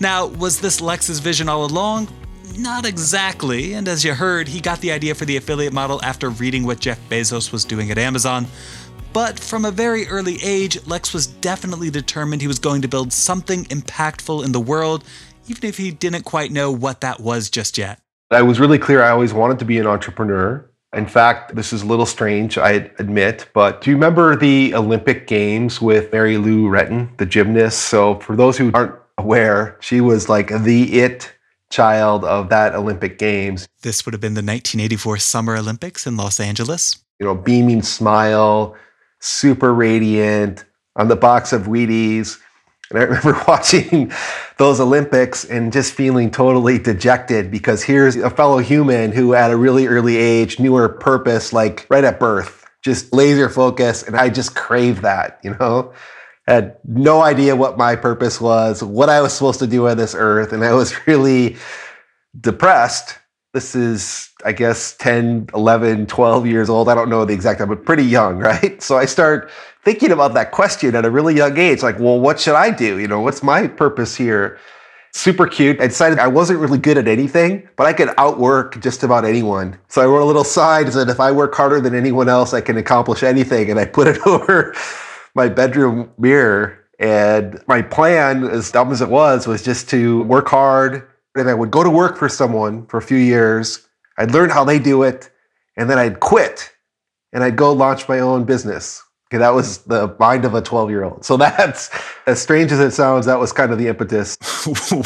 Now, 0.00 0.26
was 0.26 0.60
this 0.60 0.80
Lex's 0.80 1.20
vision 1.20 1.48
all 1.48 1.64
along? 1.64 2.08
Not 2.58 2.86
exactly, 2.86 3.72
and 3.72 3.88
as 3.88 4.04
you 4.04 4.14
heard, 4.14 4.46
he 4.46 4.60
got 4.60 4.80
the 4.80 4.92
idea 4.92 5.14
for 5.14 5.24
the 5.24 5.36
affiliate 5.36 5.72
model 5.72 6.00
after 6.04 6.30
reading 6.30 6.64
what 6.64 6.78
Jeff 6.78 7.00
Bezos 7.08 7.50
was 7.50 7.64
doing 7.64 7.90
at 7.90 7.98
Amazon. 7.98 8.46
But 9.14 9.38
from 9.38 9.64
a 9.64 9.70
very 9.70 10.08
early 10.08 10.38
age, 10.42 10.84
Lex 10.88 11.14
was 11.14 11.28
definitely 11.28 11.88
determined 11.88 12.42
he 12.42 12.48
was 12.48 12.58
going 12.58 12.82
to 12.82 12.88
build 12.88 13.12
something 13.12 13.64
impactful 13.66 14.44
in 14.44 14.50
the 14.50 14.58
world, 14.58 15.04
even 15.46 15.68
if 15.68 15.76
he 15.76 15.92
didn't 15.92 16.24
quite 16.24 16.50
know 16.50 16.72
what 16.72 17.00
that 17.02 17.20
was 17.20 17.48
just 17.48 17.78
yet. 17.78 18.00
I 18.32 18.42
was 18.42 18.58
really 18.58 18.76
clear 18.76 19.04
I 19.04 19.10
always 19.10 19.32
wanted 19.32 19.60
to 19.60 19.64
be 19.64 19.78
an 19.78 19.86
entrepreneur. 19.86 20.68
In 20.92 21.06
fact, 21.06 21.54
this 21.54 21.72
is 21.72 21.82
a 21.82 21.86
little 21.86 22.06
strange, 22.06 22.58
I 22.58 22.90
admit, 22.98 23.48
but 23.54 23.82
do 23.82 23.90
you 23.90 23.96
remember 23.96 24.34
the 24.34 24.74
Olympic 24.74 25.28
Games 25.28 25.80
with 25.80 26.10
Mary 26.10 26.36
Lou 26.36 26.68
Retton, 26.68 27.16
the 27.18 27.26
gymnast? 27.26 27.82
So, 27.82 28.18
for 28.18 28.34
those 28.34 28.58
who 28.58 28.72
aren't 28.74 28.96
aware, 29.18 29.76
she 29.80 30.00
was 30.00 30.28
like 30.28 30.48
the 30.48 31.00
it 31.00 31.32
child 31.70 32.24
of 32.24 32.48
that 32.48 32.74
Olympic 32.74 33.18
Games. 33.18 33.68
This 33.82 34.04
would 34.04 34.12
have 34.12 34.20
been 34.20 34.34
the 34.34 34.38
1984 34.38 35.18
Summer 35.18 35.56
Olympics 35.56 36.04
in 36.04 36.16
Los 36.16 36.40
Angeles. 36.40 36.98
You 37.20 37.26
know, 37.26 37.34
beaming 37.36 37.82
smile, 37.82 38.74
super 39.24 39.72
radiant, 39.72 40.64
on 40.96 41.08
the 41.08 41.16
box 41.16 41.52
of 41.52 41.62
Wheaties. 41.62 42.38
And 42.90 42.98
I 42.98 43.02
remember 43.02 43.42
watching 43.48 44.12
those 44.58 44.80
Olympics 44.80 45.44
and 45.44 45.72
just 45.72 45.94
feeling 45.94 46.30
totally 46.30 46.78
dejected 46.78 47.50
because 47.50 47.82
here's 47.82 48.16
a 48.16 48.30
fellow 48.30 48.58
human 48.58 49.12
who, 49.12 49.34
at 49.34 49.50
a 49.50 49.56
really 49.56 49.86
early 49.86 50.16
age, 50.16 50.60
knew 50.60 50.74
her 50.76 50.88
purpose 50.88 51.52
like 51.52 51.86
right 51.88 52.04
at 52.04 52.20
birth, 52.20 52.66
just 52.82 53.12
laser 53.12 53.48
focus. 53.48 54.02
And 54.02 54.16
I 54.16 54.28
just 54.28 54.54
crave 54.54 55.02
that, 55.02 55.40
you 55.42 55.56
know? 55.58 55.92
had 56.46 56.76
no 56.84 57.22
idea 57.22 57.56
what 57.56 57.78
my 57.78 57.96
purpose 57.96 58.40
was, 58.40 58.82
what 58.82 59.08
I 59.08 59.20
was 59.20 59.32
supposed 59.32 59.60
to 59.60 59.66
do 59.66 59.88
on 59.88 59.96
this 59.96 60.14
earth, 60.16 60.52
and 60.52 60.64
I 60.64 60.74
was 60.74 60.94
really 61.06 61.56
depressed. 62.38 63.18
This 63.54 63.76
is, 63.76 64.30
I 64.44 64.50
guess, 64.50 64.96
10, 64.96 65.50
11, 65.54 66.06
12 66.06 66.46
years 66.46 66.68
old. 66.68 66.88
I 66.88 66.94
don't 66.96 67.08
know 67.08 67.24
the 67.24 67.32
exact 67.32 67.60
time, 67.60 67.68
but 67.68 67.84
pretty 67.84 68.02
young, 68.02 68.36
right? 68.50 68.82
So 68.82 68.98
I 68.98 69.04
start 69.04 69.48
thinking 69.84 70.10
about 70.10 70.34
that 70.34 70.50
question 70.50 70.96
at 70.96 71.04
a 71.04 71.10
really 71.10 71.36
young 71.36 71.56
age 71.56 71.80
like, 71.80 72.00
well, 72.00 72.18
what 72.18 72.40
should 72.40 72.56
I 72.56 72.72
do? 72.72 72.98
You 72.98 73.06
know, 73.06 73.20
what's 73.20 73.44
my 73.44 73.68
purpose 73.68 74.16
here? 74.16 74.58
Super 75.12 75.46
cute. 75.46 75.80
I 75.80 75.86
decided 75.86 76.18
I 76.18 76.26
wasn't 76.26 76.58
really 76.58 76.78
good 76.78 76.98
at 76.98 77.06
anything, 77.06 77.68
but 77.76 77.86
I 77.86 77.92
could 77.92 78.10
outwork 78.18 78.80
just 78.80 79.04
about 79.04 79.24
anyone. 79.24 79.78
So 79.86 80.02
I 80.02 80.06
wrote 80.06 80.22
a 80.22 80.26
little 80.26 80.42
sign 80.42 80.86
that 80.86 80.92
said, 80.92 81.08
if 81.08 81.20
I 81.20 81.30
work 81.30 81.54
harder 81.54 81.80
than 81.80 81.94
anyone 81.94 82.28
else, 82.28 82.52
I 82.52 82.60
can 82.60 82.76
accomplish 82.76 83.22
anything. 83.22 83.70
And 83.70 83.78
I 83.78 83.84
put 83.84 84.08
it 84.08 84.18
over 84.26 84.74
my 85.36 85.48
bedroom 85.48 86.10
mirror. 86.18 86.76
And 86.98 87.62
my 87.68 87.82
plan, 87.82 88.42
as 88.42 88.72
dumb 88.72 88.90
as 88.90 89.00
it 89.00 89.10
was, 89.10 89.46
was 89.46 89.62
just 89.62 89.88
to 89.90 90.24
work 90.24 90.48
hard. 90.48 91.06
And 91.34 91.48
I 91.48 91.54
would 91.54 91.70
go 91.70 91.82
to 91.82 91.90
work 91.90 92.16
for 92.16 92.28
someone 92.28 92.86
for 92.86 92.98
a 92.98 93.02
few 93.02 93.18
years. 93.18 93.86
I'd 94.18 94.30
learn 94.30 94.50
how 94.50 94.64
they 94.64 94.78
do 94.78 95.02
it. 95.02 95.30
And 95.76 95.90
then 95.90 95.98
I'd 95.98 96.20
quit 96.20 96.70
and 97.32 97.42
I'd 97.42 97.56
go 97.56 97.72
launch 97.72 98.08
my 98.08 98.20
own 98.20 98.44
business. 98.44 99.02
Okay, 99.28 99.38
that 99.38 99.54
was 99.54 99.78
the 99.78 100.14
mind 100.20 100.44
of 100.44 100.54
a 100.54 100.62
12 100.62 100.90
year 100.90 101.02
old. 101.02 101.24
So 101.24 101.36
that's 101.38 101.90
as 102.26 102.40
strange 102.40 102.72
as 102.72 102.80
it 102.80 102.92
sounds, 102.92 103.26
that 103.26 103.40
was 103.40 103.52
kind 103.52 103.72
of 103.72 103.78
the 103.78 103.88
impetus. 103.88 104.38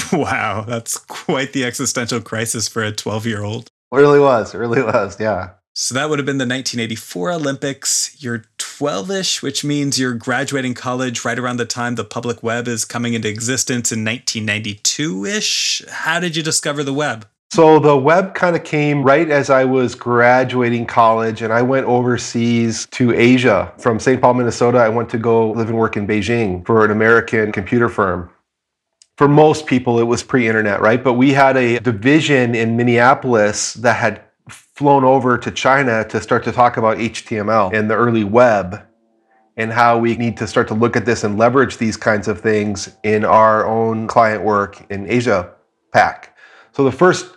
wow, 0.13 0.65
that's 0.69 0.99
quite 0.99 1.53
the 1.53 1.65
existential 1.65 2.21
crisis 2.21 2.69
for 2.69 2.83
a 2.83 2.93
12 2.93 3.27
year 3.27 3.43
old. 3.43 3.71
It 3.93 3.97
really 3.97 4.21
was. 4.21 4.55
It 4.55 4.59
really 4.59 4.83
was. 4.83 5.19
Yeah. 5.19 5.51
So 5.73 5.95
that 5.95 6.11
would 6.11 6.19
have 6.19 6.27
been 6.27 6.39
the 6.39 6.43
1984 6.43 7.33
Olympics. 7.33 8.17
You're 8.23 8.43
12 8.79 9.11
ish, 9.11 9.43
which 9.43 9.65
means 9.65 9.99
you're 9.99 10.15
graduating 10.15 10.73
college 10.73 11.25
right 11.25 11.37
around 11.37 11.57
the 11.57 11.65
time 11.65 11.97
the 11.97 12.05
public 12.05 12.45
web 12.45 12.69
is 12.69 12.85
coming 12.85 13.13
into 13.13 13.29
existence 13.29 13.91
in 13.91 14.05
1992 14.05 15.25
ish. 15.25 15.83
How 15.91 16.21
did 16.21 16.37
you 16.37 16.45
discover 16.45 16.85
the 16.85 16.95
web? 16.95 17.27
So 17.51 17.81
the 17.81 17.97
web 17.97 18.37
kind 18.37 18.55
of 18.55 18.63
came 18.63 19.03
right 19.03 19.29
as 19.29 19.51
I 19.51 19.65
was 19.65 19.97
graduating 19.97 20.87
college, 20.87 21.43
and 21.43 21.53
I 21.53 21.61
went 21.61 21.87
overseas 21.87 22.87
to 22.93 23.13
Asia. 23.13 23.73
From 23.79 23.99
St. 23.99 24.23
Paul, 24.23 24.35
Minnesota, 24.35 24.79
I 24.79 24.91
went 24.91 25.11
to 25.11 25.19
go 25.19 25.51
live 25.51 25.71
and 25.71 25.77
work 25.77 25.97
in 25.97 26.07
Beijing 26.07 26.65
for 26.65 26.85
an 26.85 26.93
American 26.93 27.51
computer 27.51 27.89
firm. 27.89 28.31
For 29.17 29.27
most 29.27 29.67
people, 29.67 29.99
it 29.99 30.05
was 30.05 30.23
pre 30.23 30.47
internet, 30.47 30.81
right? 30.81 31.03
But 31.03 31.15
we 31.15 31.33
had 31.33 31.57
a 31.57 31.81
division 31.81 32.55
in 32.55 32.77
Minneapolis 32.77 33.75
that 33.75 33.97
had 33.97 34.23
flown 34.79 35.03
over 35.03 35.37
to 35.37 35.51
China 35.51 36.07
to 36.09 36.21
start 36.21 36.45
to 36.45 36.53
talk 36.53 36.77
about 36.77 36.99
HTML 36.99 37.75
and 37.75 37.91
the 37.91 37.97
early 37.97 38.23
web 38.23 38.81
and 39.57 39.73
how 39.73 39.99
we 39.99 40.17
need 40.17 40.37
to 40.37 40.47
start 40.47 40.69
to 40.69 40.75
look 40.75 40.95
at 40.95 41.05
this 41.05 41.25
and 41.25 41.37
leverage 41.37 41.79
these 41.79 41.97
kinds 41.97 42.29
of 42.29 42.41
things 42.41 42.95
in 43.03 43.25
our 43.25 43.67
own 43.67 44.07
client 44.07 44.45
work 44.45 44.87
in 44.89 45.11
Asia 45.11 45.53
Pac. 45.93 46.33
So 46.71 46.85
the 46.85 46.93
first 46.93 47.35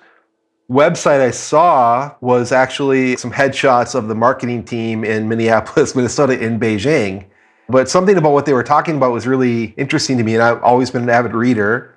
website 0.69 1.19
I 1.19 1.31
saw 1.31 2.13
was 2.21 2.51
actually 2.51 3.17
some 3.17 3.31
headshots 3.31 3.95
of 3.95 4.07
the 4.07 4.13
marketing 4.13 4.63
team 4.63 5.03
in 5.03 5.27
Minneapolis, 5.27 5.95
Minnesota 5.95 6.39
in 6.39 6.59
Beijing. 6.59 7.25
But 7.67 7.89
something 7.89 8.17
about 8.17 8.33
what 8.33 8.45
they 8.45 8.53
were 8.53 8.61
talking 8.61 8.97
about 8.97 9.13
was 9.13 9.25
really 9.25 9.73
interesting 9.77 10.19
to 10.19 10.23
me 10.23 10.35
and 10.35 10.43
I've 10.43 10.61
always 10.61 10.91
been 10.91 11.01
an 11.01 11.09
avid 11.09 11.33
reader. 11.33 11.90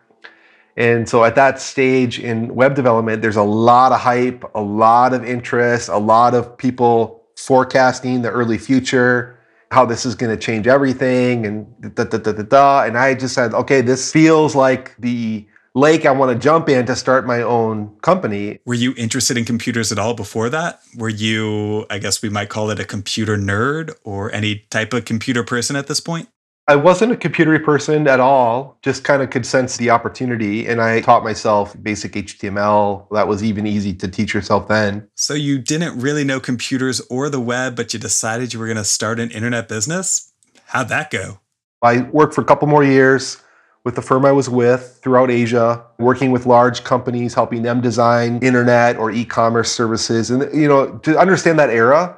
And 0.76 1.09
so 1.09 1.25
at 1.25 1.37
that 1.37 1.61
stage 1.61 2.19
in 2.19 2.54
web 2.54 2.75
development, 2.75 3.23
there's 3.23 3.37
a 3.37 3.43
lot 3.43 3.93
of 3.93 4.00
hype, 4.00 4.45
a 4.54 4.61
lot 4.61 5.14
of 5.14 5.25
interest, 5.25 5.88
a 5.88 5.99
lot 5.99 6.35
of 6.35 6.57
people 6.59 7.23
forecasting 7.37 8.23
the 8.23 8.31
early 8.31 8.59
future, 8.59 9.38
how 9.71 9.85
this 9.85 10.04
is 10.04 10.14
going 10.14 10.37
to 10.37 10.40
change 10.40 10.66
everything, 10.66 11.47
and 11.47 11.95
da 11.95 12.04
da 12.04 12.19
da 12.19 12.33
da 12.33 12.43
da. 12.43 12.85
And 12.85 12.99
I 12.99 13.14
just 13.14 13.35
said, 13.35 13.54
okay, 13.54 13.81
this 13.81 14.12
feels 14.12 14.54
like 14.54 14.97
the 14.99 15.47
lake 15.75 16.07
I 16.07 16.12
want 16.12 16.33
to 16.33 16.38
jump 16.38 16.69
in 16.69 16.87
to 16.87 16.95
start 16.95 17.26
my 17.26 17.43
own 17.43 17.97
company. 18.00 18.61
Were 18.64 18.75
you 18.75 18.95
interested 18.97 19.37
in 19.37 19.45
computers 19.45 19.90
at 19.90 19.99
all 19.99 20.14
before 20.14 20.49
that? 20.50 20.81
Were 20.97 21.09
you, 21.09 21.87
I 21.90 21.99
guess 21.99 22.23
we 22.23 22.28
might 22.28 22.49
call 22.49 22.71
it 22.71 22.78
a 22.78 22.85
computer 22.85 23.37
nerd 23.37 23.93
or 24.04 24.33
any 24.33 24.66
type 24.71 24.93
of 24.93 25.04
computer 25.04 25.43
person 25.43 25.75
at 25.75 25.88
this 25.88 26.00
point? 26.00 26.28
I 26.66 26.76
wasn't 26.76 27.12
a 27.12 27.16
computery 27.16 27.62
person 27.62 28.09
at 28.09 28.21
all, 28.21 28.78
just 28.80 29.04
kind 29.04 29.21
of 29.23 29.28
could 29.28 29.44
sense 29.44 29.76
the 29.76 29.90
opportunity. 29.90 30.66
And 30.66 30.80
I 30.80 31.02
taught 31.02 31.23
myself 31.23 31.76
basic 31.83 32.12
HTML. 32.12 33.06
That 33.11 33.28
was 33.28 33.44
even 33.44 33.66
easy 33.66 33.92
to 33.97 34.09
teach 34.09 34.33
yourself 34.33 34.66
then. 34.66 35.06
So 35.14 35.35
you 35.35 35.59
didn't 35.59 36.00
really 36.00 36.25
know 36.25 36.40
computers 36.40 37.02
or 37.11 37.28
the 37.28 37.40
web, 37.40 37.76
but 37.76 37.92
you 37.92 38.00
decided 38.00 38.54
you 38.54 38.61
were 38.61 38.66
going 38.66 38.78
to 38.78 38.85
start 38.85 39.21
an 39.21 39.30
internet 39.30 39.68
business? 39.68 40.33
How'd 40.66 40.88
that 40.88 41.11
go? 41.11 41.40
I 41.83 42.02
worked 42.02 42.33
for 42.33 42.40
a 42.40 42.44
couple 42.44 42.66
more 42.66 42.83
years 42.83 43.42
with 43.85 43.94
the 43.94 44.02
firm 44.02 44.25
I 44.25 44.33
was 44.33 44.49
with 44.49 44.99
throughout 45.02 45.30
Asia, 45.30 45.85
working 45.99 46.30
with 46.30 46.47
large 46.47 46.83
companies, 46.83 47.35
helping 47.35 47.61
them 47.61 47.83
design 47.83 48.38
internet 48.38 48.97
or 48.97 49.11
e 49.11 49.26
commerce 49.26 49.71
services. 49.71 50.30
And, 50.30 50.42
you 50.59 50.66
know, 50.66 50.97
to 51.00 51.18
understand 51.18 51.59
that 51.59 51.68
era, 51.68 52.16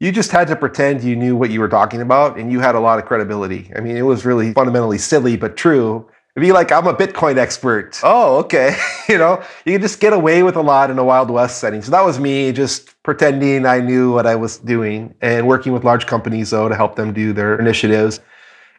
you 0.00 0.12
just 0.12 0.30
had 0.30 0.46
to 0.48 0.56
pretend 0.56 1.02
you 1.02 1.16
knew 1.16 1.36
what 1.36 1.50
you 1.50 1.60
were 1.60 1.68
talking 1.68 2.00
about 2.00 2.38
and 2.38 2.52
you 2.52 2.60
had 2.60 2.74
a 2.74 2.80
lot 2.80 2.98
of 2.98 3.04
credibility. 3.04 3.70
I 3.74 3.80
mean, 3.80 3.96
it 3.96 4.02
was 4.02 4.24
really 4.24 4.52
fundamentally 4.52 4.98
silly, 4.98 5.36
but 5.36 5.56
true. 5.56 6.08
It'd 6.36 6.46
be 6.46 6.52
like, 6.52 6.70
I'm 6.70 6.86
a 6.86 6.94
Bitcoin 6.94 7.36
expert. 7.36 7.98
Oh, 8.04 8.36
okay. 8.38 8.76
you 9.08 9.18
know, 9.18 9.42
you 9.64 9.72
can 9.72 9.82
just 9.82 9.98
get 9.98 10.12
away 10.12 10.44
with 10.44 10.54
a 10.54 10.60
lot 10.60 10.88
in 10.88 10.98
a 10.98 11.04
Wild 11.04 11.30
West 11.30 11.58
setting. 11.58 11.82
So 11.82 11.90
that 11.90 12.04
was 12.04 12.20
me 12.20 12.52
just 12.52 13.02
pretending 13.02 13.66
I 13.66 13.80
knew 13.80 14.12
what 14.12 14.24
I 14.24 14.36
was 14.36 14.58
doing 14.58 15.14
and 15.20 15.48
working 15.48 15.72
with 15.72 15.82
large 15.82 16.06
companies, 16.06 16.50
though, 16.50 16.68
to 16.68 16.76
help 16.76 16.94
them 16.94 17.12
do 17.12 17.32
their 17.32 17.58
initiatives. 17.58 18.20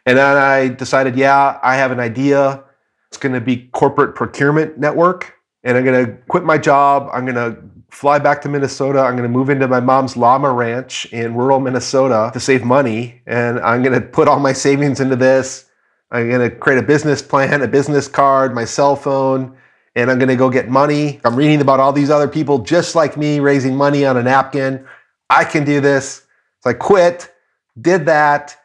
And 0.06 0.16
then 0.16 0.36
I 0.38 0.68
decided, 0.68 1.16
yeah, 1.16 1.58
I 1.62 1.76
have 1.76 1.90
an 1.90 2.00
idea. 2.00 2.64
It's 3.08 3.18
going 3.18 3.34
to 3.34 3.42
be 3.42 3.68
corporate 3.72 4.14
procurement 4.14 4.78
network. 4.78 5.34
And 5.62 5.76
I'm 5.76 5.84
going 5.84 6.06
to 6.06 6.12
quit 6.28 6.44
my 6.44 6.56
job. 6.56 7.10
I'm 7.12 7.26
going 7.26 7.34
to 7.34 7.60
fly 7.90 8.18
back 8.18 8.42
to 8.42 8.48
Minnesota. 8.48 9.00
I'm 9.00 9.12
going 9.12 9.24
to 9.24 9.28
move 9.28 9.50
into 9.50 9.66
my 9.68 9.80
mom's 9.80 10.16
llama 10.16 10.50
ranch 10.52 11.06
in 11.12 11.34
rural 11.34 11.60
Minnesota 11.60 12.30
to 12.32 12.40
save 12.40 12.64
money. 12.64 13.20
And 13.26 13.58
I'm 13.60 13.82
going 13.82 14.00
to 14.00 14.06
put 14.06 14.28
all 14.28 14.38
my 14.38 14.52
savings 14.52 15.00
into 15.00 15.16
this. 15.16 15.66
I'm 16.10 16.28
going 16.28 16.48
to 16.48 16.54
create 16.54 16.78
a 16.78 16.86
business 16.86 17.22
plan, 17.22 17.62
a 17.62 17.68
business 17.68 18.08
card, 18.08 18.54
my 18.54 18.64
cell 18.64 18.96
phone, 18.96 19.56
and 19.94 20.10
I'm 20.10 20.18
going 20.18 20.28
to 20.28 20.36
go 20.36 20.50
get 20.50 20.68
money. 20.68 21.20
I'm 21.24 21.36
reading 21.36 21.60
about 21.60 21.80
all 21.80 21.92
these 21.92 22.10
other 22.10 22.28
people 22.28 22.58
just 22.58 22.94
like 22.94 23.16
me 23.16 23.40
raising 23.40 23.76
money 23.76 24.04
on 24.04 24.16
a 24.16 24.22
napkin. 24.22 24.84
I 25.28 25.44
can 25.44 25.64
do 25.64 25.80
this. 25.80 26.26
So 26.60 26.70
I 26.70 26.74
quit, 26.74 27.32
did 27.80 28.06
that, 28.06 28.56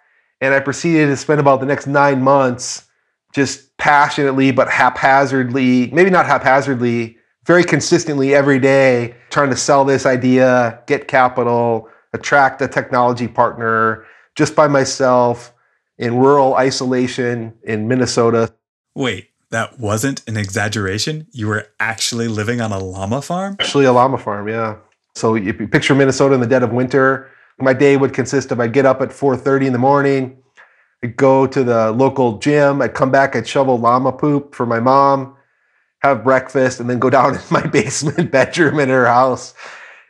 and 0.42 0.54
I 0.54 0.60
proceeded 0.60 1.08
to 1.08 1.18
spend 1.18 1.40
about 1.40 1.60
the 1.60 1.66
next 1.66 1.88
nine 1.88 2.22
months 2.22 2.86
just 3.34 3.76
passionately 3.78 4.52
but 4.52 4.70
haphazardly, 4.70 5.92
maybe 5.92 6.10
not 6.10 6.26
haphazardly, 6.26 7.18
very 7.46 7.64
consistently 7.64 8.34
every 8.34 8.60
day 8.60 9.16
trying 9.30 9.50
to 9.50 9.56
sell 9.56 9.86
this 9.86 10.06
idea, 10.06 10.82
get 10.88 11.08
capital, 11.08 11.88
attract 12.14 12.62
a 12.62 12.68
technology 12.68 13.28
partner 13.28 14.06
just 14.36 14.56
by 14.56 14.68
myself 14.68 15.54
in 15.98 16.18
rural 16.18 16.56
isolation 16.56 17.54
in 17.64 17.88
Minnesota. 17.88 18.54
Wait, 18.96 19.30
that 19.52 19.80
wasn't 19.80 20.28
an 20.28 20.38
exaggeration? 20.38 21.28
You 21.32 21.48
were 21.48 21.68
actually 21.80 22.28
living 22.28 22.62
on 22.62 22.72
a 22.72 22.80
llama 22.80 23.22
farm? 23.22 23.58
Actually, 23.60 23.86
a 23.86 23.94
llama 23.94 24.18
farm, 24.18 24.48
yeah. 24.48 24.78
So 25.16 25.36
if 25.36 25.60
you 25.60 25.68
picture 25.68 25.96
Minnesota 25.96 26.36
in 26.36 26.42
the 26.42 26.48
dead 26.48 26.64
of 26.64 26.74
winter, 26.74 27.30
my 27.60 27.74
day 27.74 27.96
would 27.96 28.14
consist 28.14 28.52
of 28.52 28.60
I'd 28.60 28.74
get 28.74 28.86
up 28.86 29.02
at 29.02 29.10
4:30 29.10 29.68
in 29.68 29.74
the 29.74 29.80
morning, 29.80 30.38
I'd 31.04 31.16
go 31.16 31.48
to 31.48 31.64
the 31.64 31.92
local 31.92 32.38
gym, 32.40 32.82
I'd 32.82 32.94
come 32.94 33.12
back, 33.12 33.36
I'd 33.36 33.48
shovel 33.48 33.78
llama 33.78 34.12
poop 34.12 34.54
for 34.54 34.66
my 34.66 34.80
mom, 34.82 35.38
have 36.08 36.24
breakfast, 36.24 36.80
and 36.80 36.90
then 36.90 37.00
go 37.00 37.10
down 37.10 37.36
in 37.36 37.42
my 37.50 37.66
basement 37.66 38.32
bedroom 38.32 38.80
in 38.80 38.90
her 38.90 39.06
house 39.06 39.54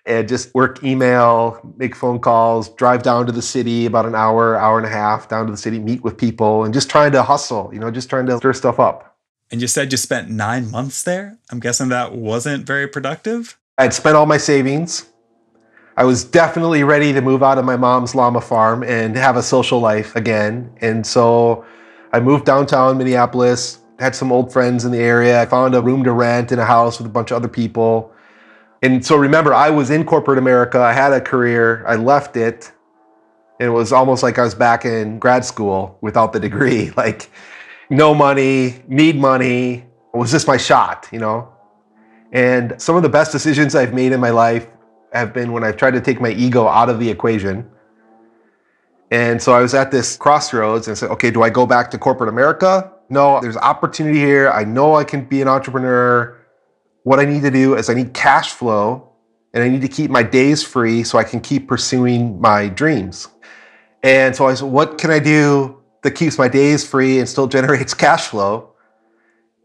and 0.06 0.28
just 0.28 0.54
work 0.54 0.84
email, 0.84 1.60
make 1.78 1.96
phone 1.96 2.20
calls, 2.20 2.70
drive 2.70 3.02
down 3.02 3.26
to 3.26 3.32
the 3.32 3.42
city 3.42 3.86
about 3.86 4.06
an 4.06 4.14
hour, 4.14 4.56
hour 4.56 4.78
and 4.78 4.86
a 4.86 4.90
half 4.90 5.28
down 5.28 5.46
to 5.48 5.52
the 5.52 5.58
city, 5.58 5.80
meet 5.80 6.04
with 6.04 6.18
people, 6.18 6.64
and 6.64 6.74
just 6.74 6.90
trying 6.90 7.12
to 7.12 7.24
hustle, 7.24 7.72
you 7.74 7.80
know, 7.80 7.90
just 7.90 8.10
trying 8.10 8.26
to 8.28 8.38
stir 8.38 8.54
stuff 8.54 8.80
up. 8.80 9.18
And 9.52 9.62
you 9.62 9.68
said 9.68 9.92
you 9.92 9.98
spent 9.98 10.30
nine 10.30 10.70
months 10.70 11.04
there? 11.04 11.38
I'm 11.52 11.60
guessing 11.60 11.90
that 11.90 12.14
wasn't 12.14 12.66
very 12.66 12.88
productive? 12.88 13.58
I'd 13.78 13.94
spent 13.94 14.16
all 14.16 14.26
my 14.26 14.38
savings. 14.38 15.08
I 15.98 16.04
was 16.04 16.24
definitely 16.24 16.84
ready 16.84 17.14
to 17.14 17.22
move 17.22 17.42
out 17.42 17.58
of 17.58 17.66
my 17.66 17.78
mom's 17.78 18.14
llama 18.14 18.42
farm 18.42 18.84
and 18.84 19.16
have 19.16 19.38
a 19.38 19.44
social 19.44 19.80
life 19.80 20.16
again. 20.16 20.72
And 20.82 21.06
so 21.06 21.66
I 22.12 22.20
moved 22.20 22.46
downtown 22.46 22.98
Minneapolis, 22.98 23.80
had 24.00 24.16
some 24.16 24.32
old 24.32 24.54
friends 24.54 24.86
in 24.86 24.92
the 24.92 25.00
area. 25.00 25.42
I 25.42 25.46
found 25.46 25.76
a 25.76 25.82
room 25.82 26.04
to 26.06 26.12
rent 26.12 26.52
in 26.52 26.60
a 26.60 26.66
house 26.66 27.00
with 27.00 27.08
a 27.08 27.12
bunch 27.12 27.32
of 27.32 27.38
other 27.38 27.48
people. 27.48 28.12
And 28.82 29.06
so 29.06 29.18
remember, 29.18 29.54
I 29.54 29.70
was 29.70 29.90
in 29.92 30.06
corporate 30.06 30.38
America. 30.38 30.80
I 30.80 30.94
had 30.94 31.14
a 31.14 31.22
career. 31.22 31.86
I 31.88 31.96
left 31.96 32.38
it. 32.38 32.72
And 33.60 33.70
it 33.70 33.72
was 33.72 33.94
almost 33.94 34.24
like 34.24 34.40
I 34.40 34.44
was 34.44 34.56
back 34.56 34.86
in 34.86 35.20
grad 35.20 35.46
school 35.46 35.98
without 36.02 36.34
the 36.34 36.40
degree. 36.40 36.92
Like, 36.98 37.30
no 37.90 38.16
money, 38.16 38.84
need 38.88 39.18
money. 39.18 39.86
Was 40.14 40.32
this 40.32 40.48
my 40.48 40.58
shot, 40.58 41.08
you 41.12 41.20
know? 41.20 41.50
And 42.32 42.82
some 42.82 42.96
of 42.96 43.04
the 43.04 43.10
best 43.10 43.32
decisions 43.32 43.76
I've 43.76 43.94
made 43.94 44.12
in 44.12 44.20
my 44.20 44.32
life 44.32 44.68
have 45.14 45.34
been 45.34 45.54
when 45.54 45.64
I've 45.64 45.78
tried 45.78 45.92
to 45.92 46.02
take 46.02 46.22
my 46.22 46.32
ego 46.32 46.68
out 46.68 46.90
of 46.90 47.00
the 47.00 47.10
equation 47.10 47.70
And 49.12 49.42
so 49.42 49.54
I 49.54 49.62
was 49.62 49.74
at 49.74 49.92
this 49.92 50.18
crossroads 50.18 50.88
and 50.88 50.98
said, 50.98 51.12
okay, 51.12 51.32
do 51.32 51.44
I 51.44 51.50
go 51.50 51.66
back 51.66 51.92
to 51.92 51.98
corporate 51.98 52.30
America? 52.30 52.92
No, 53.10 53.40
there's 53.42 53.58
opportunity 53.58 54.18
here. 54.18 54.50
I 54.50 54.64
know 54.64 54.96
I 54.96 55.04
can 55.04 55.26
be 55.26 55.42
an 55.42 55.48
entrepreneur. 55.48 56.38
What 57.04 57.20
I 57.20 57.26
need 57.26 57.44
to 57.44 57.52
do 57.52 57.76
is 57.76 57.90
I 57.90 57.94
need 57.94 58.14
cash 58.14 58.52
flow 58.52 59.10
and 59.54 59.64
I 59.64 59.70
need 59.70 59.82
to 59.82 59.88
keep 59.88 60.12
my 60.12 60.24
days 60.24 60.64
free 60.64 61.04
so 61.04 61.18
I 61.18 61.24
can 61.24 61.40
keep 61.40 61.68
pursuing 61.68 62.42
my 62.42 62.68
dreams. 62.68 63.28
And 64.04 64.36
so 64.36 64.48
I 64.48 64.54
said, 64.54 64.70
what 64.70 64.98
can 64.98 65.12
I 65.12 65.20
do 65.20 65.82
that 66.04 66.12
keeps 66.12 66.38
my 66.38 66.48
days 66.48 66.86
free 66.86 67.20
and 67.20 67.28
still 67.28 67.48
generates 67.58 67.94
cash 67.94 68.28
flow? 68.28 68.72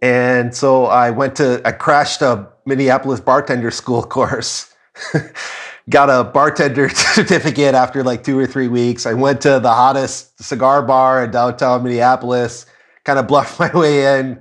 And 0.03 0.55
so 0.55 0.87
I 0.87 1.11
went 1.11 1.37
to, 1.37 1.61
I 1.65 1.73
crashed 1.73 2.23
a 2.23 2.49
Minneapolis 2.67 3.21
bartender 3.21 3.71
school 3.71 4.03
course. 4.17 4.75
Got 5.91 6.09
a 6.09 6.25
bartender 6.25 6.89
certificate 6.89 7.75
after 7.75 8.05
like 8.05 8.23
two 8.23 8.39
or 8.39 8.47
three 8.47 8.69
weeks. 8.69 9.07
I 9.07 9.15
went 9.15 9.41
to 9.43 9.59
the 9.61 9.73
hottest 9.73 10.41
cigar 10.43 10.83
bar 10.83 11.25
in 11.25 11.31
downtown 11.33 11.83
Minneapolis, 11.83 12.67
kind 13.05 13.19
of 13.19 13.27
bluffed 13.27 13.59
my 13.61 13.73
way 13.73 14.19
in. 14.19 14.41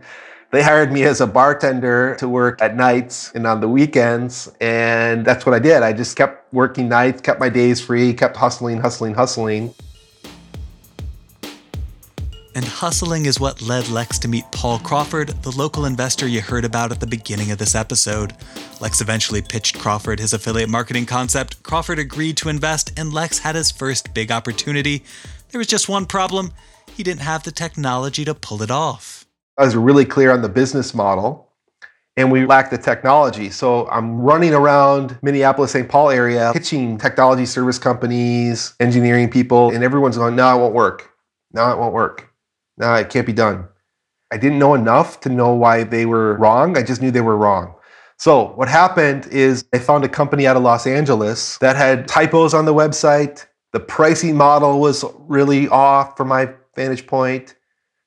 They 0.52 0.64
hired 0.64 0.92
me 0.92 1.04
as 1.04 1.22
a 1.22 1.28
bartender 1.28 2.16
to 2.16 2.28
work 2.28 2.60
at 2.60 2.76
nights 2.76 3.32
and 3.36 3.46
on 3.46 3.62
the 3.62 3.70
weekends. 3.70 4.52
And 4.60 5.24
that's 5.24 5.46
what 5.46 5.54
I 5.54 5.60
did. 5.60 5.84
I 5.84 5.94
just 5.94 6.16
kept 6.16 6.52
working 6.52 6.90
nights, 6.90 7.22
kept 7.22 7.40
my 7.40 7.50
days 7.50 7.80
free, 7.80 8.14
kept 8.16 8.36
hustling, 8.36 8.82
hustling, 8.82 9.14
hustling. 9.14 9.76
And 12.56 12.66
hustling 12.66 13.28
is 13.28 13.40
what 13.40 13.62
led 13.62 13.90
Lex 13.90 14.18
to 14.20 14.28
meet 14.28 14.44
Paul 14.52 14.80
Crawford, 14.80 15.30
the 15.44 15.52
local 15.52 15.86
investor 15.86 16.28
you 16.28 16.42
heard 16.42 16.66
about 16.66 16.92
at 16.92 17.00
the 17.00 17.08
beginning 17.08 17.52
of 17.52 17.60
this 17.60 17.76
episode. 17.76 18.34
Lex 18.82 19.02
eventually 19.02 19.44
pitched 19.44 19.78
Crawford 19.78 20.20
his 20.20 20.34
affiliate 20.34 20.68
marketing 20.68 21.06
concept. 21.06 21.62
Crawford 21.62 22.00
agreed 22.00 22.38
to 22.38 22.50
invest, 22.50 22.92
and 22.98 23.14
Lex 23.14 23.38
had 23.40 23.54
his 23.54 23.70
first 23.70 24.16
big 24.16 24.32
opportunity. 24.32 25.04
There 25.52 25.60
was 25.60 25.68
just 25.68 25.88
one 25.88 26.08
problem 26.08 26.52
he 27.00 27.04
didn't 27.04 27.22
have 27.22 27.44
the 27.44 27.52
technology 27.52 28.26
to 28.26 28.36
pull 28.36 28.62
it 28.62 28.70
off. 28.70 29.26
I 29.58 29.64
was 29.64 29.74
really 29.74 30.04
clear 30.04 30.34
on 30.34 30.42
the 30.42 30.50
business 30.50 30.94
model, 30.94 31.48
and 32.18 32.30
we 32.30 32.46
lacked 32.46 32.72
the 32.72 32.78
technology. 32.78 33.50
So 33.52 33.88
I'm 33.88 34.20
running 34.20 34.54
around 34.54 35.18
Minneapolis, 35.22 35.72
St. 35.72 35.88
Paul 35.88 36.10
area, 36.10 36.52
pitching 36.54 36.98
technology 36.98 37.46
service 37.46 37.80
companies, 37.80 38.74
engineering 38.82 39.30
people, 39.30 39.74
and 39.74 39.82
everyone's 39.82 40.18
going, 40.18 40.36
no, 40.36 40.58
it 40.58 40.60
won't 40.60 40.74
work. 40.74 41.10
No, 41.54 41.72
it 41.72 41.78
won't 41.78 41.94
work. 41.94 42.34
No, 42.78 42.94
it 42.96 43.10
can't 43.10 43.26
be 43.26 43.32
done. 43.32 43.70
I 44.30 44.36
didn't 44.36 44.60
know 44.60 44.74
enough 44.74 45.22
to 45.22 45.30
know 45.30 45.54
why 45.54 45.86
they 45.86 46.06
were 46.06 46.34
wrong. 46.36 46.78
I 46.78 46.84
just 46.84 47.02
knew 47.02 47.12
they 47.12 47.22
were 47.22 47.38
wrong. 47.38 47.76
So, 48.18 48.48
what 48.56 48.68
happened 48.68 49.26
is 49.28 49.64
I 49.74 49.80
found 49.80 50.04
a 50.04 50.10
company 50.10 50.46
out 50.46 50.58
of 50.58 50.64
Los 50.64 50.86
Angeles 50.86 51.60
that 51.60 51.78
had 51.78 52.10
typos 52.10 52.54
on 52.54 52.66
the 52.66 52.74
website. 52.74 53.46
The 53.72 53.80
pricing 53.80 54.36
model 54.36 54.82
was 54.82 55.06
really 55.30 55.70
off 55.70 56.18
for 56.18 56.26
my 56.26 56.50
vantage 56.80 57.06
point, 57.06 57.56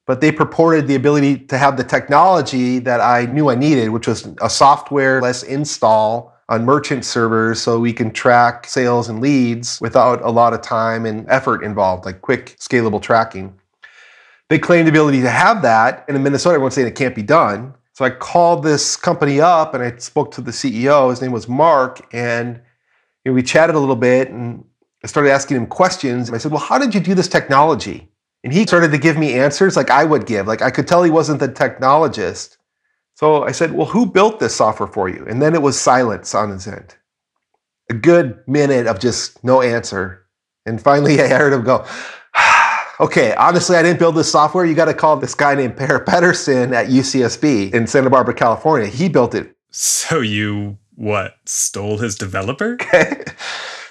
but 0.06 0.20
they 0.20 0.32
purported 0.32 0.88
the 0.88 0.94
ability 0.94 1.36
to 1.36 1.58
have 1.58 1.76
the 1.76 1.84
technology 1.84 2.78
that 2.78 3.00
I 3.00 3.26
knew 3.26 3.50
I 3.50 3.54
needed, 3.54 3.90
which 3.90 4.06
was 4.06 4.26
a 4.40 4.48
software 4.48 5.20
less 5.20 5.42
install 5.42 6.32
on 6.48 6.64
merchant 6.64 7.04
servers 7.04 7.60
so 7.60 7.78
we 7.78 7.92
can 7.92 8.10
track 8.10 8.66
sales 8.66 9.08
and 9.08 9.20
leads 9.20 9.80
without 9.80 10.22
a 10.22 10.30
lot 10.30 10.54
of 10.54 10.62
time 10.62 11.04
and 11.06 11.28
effort 11.28 11.62
involved, 11.62 12.04
like 12.06 12.22
quick, 12.22 12.56
scalable 12.58 13.00
tracking. 13.00 13.54
They 14.48 14.58
claimed 14.58 14.86
the 14.86 14.90
ability 14.90 15.20
to 15.20 15.30
have 15.30 15.62
that. 15.62 16.04
And 16.08 16.16
in 16.16 16.22
Minnesota, 16.22 16.54
everyone's 16.54 16.74
saying 16.74 16.88
it 16.88 16.94
can't 16.94 17.14
be 17.14 17.22
done. 17.22 17.74
So 17.92 18.04
I 18.06 18.10
called 18.10 18.62
this 18.62 18.96
company 18.96 19.40
up 19.40 19.74
and 19.74 19.82
I 19.82 19.96
spoke 19.98 20.30
to 20.32 20.40
the 20.40 20.50
CEO. 20.50 21.10
His 21.10 21.20
name 21.20 21.32
was 21.32 21.46
Mark. 21.46 22.06
And 22.12 22.60
you 23.24 23.32
know, 23.32 23.34
we 23.34 23.42
chatted 23.42 23.76
a 23.76 23.78
little 23.78 23.96
bit 23.96 24.30
and 24.30 24.64
I 25.04 25.06
started 25.06 25.30
asking 25.30 25.58
him 25.58 25.66
questions. 25.66 26.28
And 26.28 26.34
I 26.34 26.38
said, 26.38 26.52
Well, 26.52 26.60
how 26.60 26.78
did 26.78 26.94
you 26.94 27.00
do 27.00 27.14
this 27.14 27.28
technology? 27.28 28.11
And 28.44 28.52
he 28.52 28.66
started 28.66 28.90
to 28.90 28.98
give 28.98 29.16
me 29.16 29.34
answers 29.34 29.76
like 29.76 29.90
I 29.90 30.04
would 30.04 30.26
give. 30.26 30.46
Like 30.46 30.62
I 30.62 30.70
could 30.70 30.88
tell 30.88 31.02
he 31.02 31.10
wasn't 31.10 31.40
the 31.40 31.48
technologist. 31.48 32.56
So 33.14 33.44
I 33.44 33.52
said, 33.52 33.72
Well, 33.72 33.86
who 33.86 34.06
built 34.06 34.40
this 34.40 34.56
software 34.56 34.88
for 34.88 35.08
you? 35.08 35.24
And 35.28 35.40
then 35.40 35.54
it 35.54 35.62
was 35.62 35.80
silence 35.80 36.34
on 36.34 36.50
his 36.50 36.66
end. 36.66 36.96
A 37.90 37.94
good 37.94 38.42
minute 38.46 38.86
of 38.86 38.98
just 38.98 39.42
no 39.44 39.62
answer. 39.62 40.26
And 40.66 40.80
finally, 40.80 41.20
I 41.22 41.28
heard 41.28 41.52
him 41.52 41.64
go, 41.64 41.86
okay, 43.00 43.34
honestly, 43.34 43.76
I 43.76 43.82
didn't 43.82 43.98
build 43.98 44.16
this 44.16 44.30
software. 44.30 44.64
You 44.64 44.74
got 44.74 44.86
to 44.86 44.94
call 44.94 45.16
this 45.16 45.34
guy 45.34 45.54
named 45.54 45.76
Per 45.76 46.00
Pedersen 46.04 46.72
at 46.72 46.86
UCSB 46.86 47.72
in 47.72 47.86
Santa 47.86 48.10
Barbara, 48.10 48.34
California. 48.34 48.88
He 48.88 49.08
built 49.08 49.34
it. 49.34 49.54
So 49.70 50.20
you 50.20 50.78
what? 50.94 51.36
Stole 51.46 51.98
his 51.98 52.16
developer? 52.16 52.76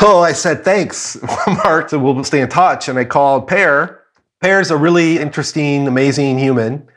So 0.00 0.18
I 0.18 0.32
said, 0.32 0.64
thanks, 0.64 1.16
Mark, 1.46 1.90
so 1.90 1.98
we'll 1.98 2.24
stay 2.24 2.40
in 2.40 2.48
touch. 2.48 2.88
And 2.88 2.98
I 2.98 3.04
called 3.04 3.46
Per. 3.46 4.00
Per's 4.40 4.70
a 4.70 4.76
really 4.76 5.18
interesting, 5.18 5.86
amazing 5.86 6.38
human, 6.38 6.88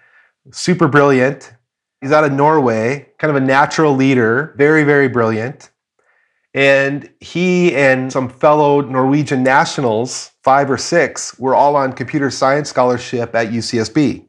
super 0.51 0.87
brilliant. 0.87 1.53
He's 2.01 2.11
out 2.11 2.23
of 2.23 2.31
Norway, 2.31 3.07
kind 3.19 3.29
of 3.29 3.41
a 3.41 3.45
natural 3.45 3.95
leader, 3.95 4.55
very, 4.57 4.83
very 4.83 5.07
brilliant. 5.07 5.69
And 6.55 7.09
he 7.19 7.75
and 7.75 8.11
some 8.11 8.29
fellow 8.29 8.81
Norwegian 8.81 9.43
nationals, 9.43 10.31
five 10.43 10.71
or 10.71 10.77
six, 10.77 11.37
were 11.37 11.53
all 11.53 11.75
on 11.75 11.93
computer 11.93 12.31
science 12.31 12.69
scholarship 12.69 13.35
at 13.35 13.49
UCSB. 13.49 14.25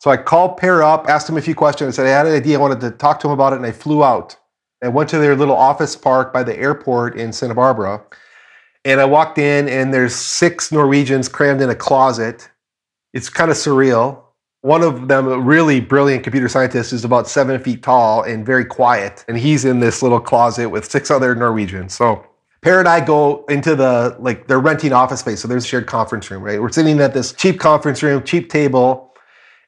So 0.00 0.10
I 0.10 0.16
called 0.16 0.56
Per 0.56 0.82
up, 0.82 1.08
asked 1.08 1.28
him 1.28 1.36
a 1.36 1.42
few 1.42 1.54
questions. 1.54 1.94
I 1.94 1.96
said 1.96 2.06
I 2.06 2.16
had 2.16 2.26
an 2.26 2.34
idea, 2.34 2.58
I 2.58 2.60
wanted 2.60 2.80
to 2.80 2.90
talk 2.92 3.20
to 3.20 3.26
him 3.26 3.32
about 3.32 3.52
it, 3.52 3.56
and 3.56 3.66
I 3.66 3.72
flew 3.72 4.04
out. 4.04 4.36
I 4.84 4.88
went 4.88 5.08
to 5.10 5.18
their 5.18 5.34
little 5.34 5.56
office 5.56 5.96
park 5.96 6.32
by 6.32 6.42
the 6.42 6.56
airport 6.58 7.16
in 7.16 7.32
Santa 7.32 7.54
Barbara. 7.54 8.02
And 8.84 9.00
I 9.00 9.04
walked 9.06 9.38
in, 9.38 9.68
and 9.68 9.94
there's 9.94 10.14
six 10.14 10.70
Norwegians 10.70 11.28
crammed 11.28 11.62
in 11.62 11.70
a 11.70 11.74
closet. 11.74 12.50
It's 13.12 13.30
kind 13.30 13.50
of 13.50 13.56
surreal. 13.56 14.20
One 14.60 14.82
of 14.82 15.08
them, 15.08 15.28
a 15.28 15.38
really 15.38 15.80
brilliant 15.80 16.22
computer 16.22 16.48
scientist, 16.48 16.92
is 16.92 17.04
about 17.04 17.28
seven 17.28 17.58
feet 17.62 17.82
tall 17.82 18.22
and 18.22 18.44
very 18.44 18.64
quiet. 18.64 19.24
And 19.28 19.38
he's 19.38 19.64
in 19.64 19.80
this 19.80 20.02
little 20.02 20.20
closet 20.20 20.68
with 20.68 20.90
six 20.90 21.10
other 21.10 21.34
Norwegians. 21.34 21.94
So 21.94 22.26
Per 22.64 22.78
and 22.78 22.88
I 22.88 23.04
go 23.04 23.44
into 23.50 23.76
the, 23.76 24.16
like, 24.18 24.46
they're 24.46 24.58
renting 24.58 24.94
office 24.94 25.20
space. 25.20 25.40
So 25.40 25.48
there's 25.48 25.66
a 25.66 25.68
shared 25.68 25.86
conference 25.86 26.30
room, 26.30 26.42
right? 26.42 26.60
We're 26.60 26.72
sitting 26.72 26.98
at 27.00 27.12
this 27.12 27.32
cheap 27.34 27.60
conference 27.60 28.02
room, 28.02 28.22
cheap 28.22 28.48
table. 28.48 29.14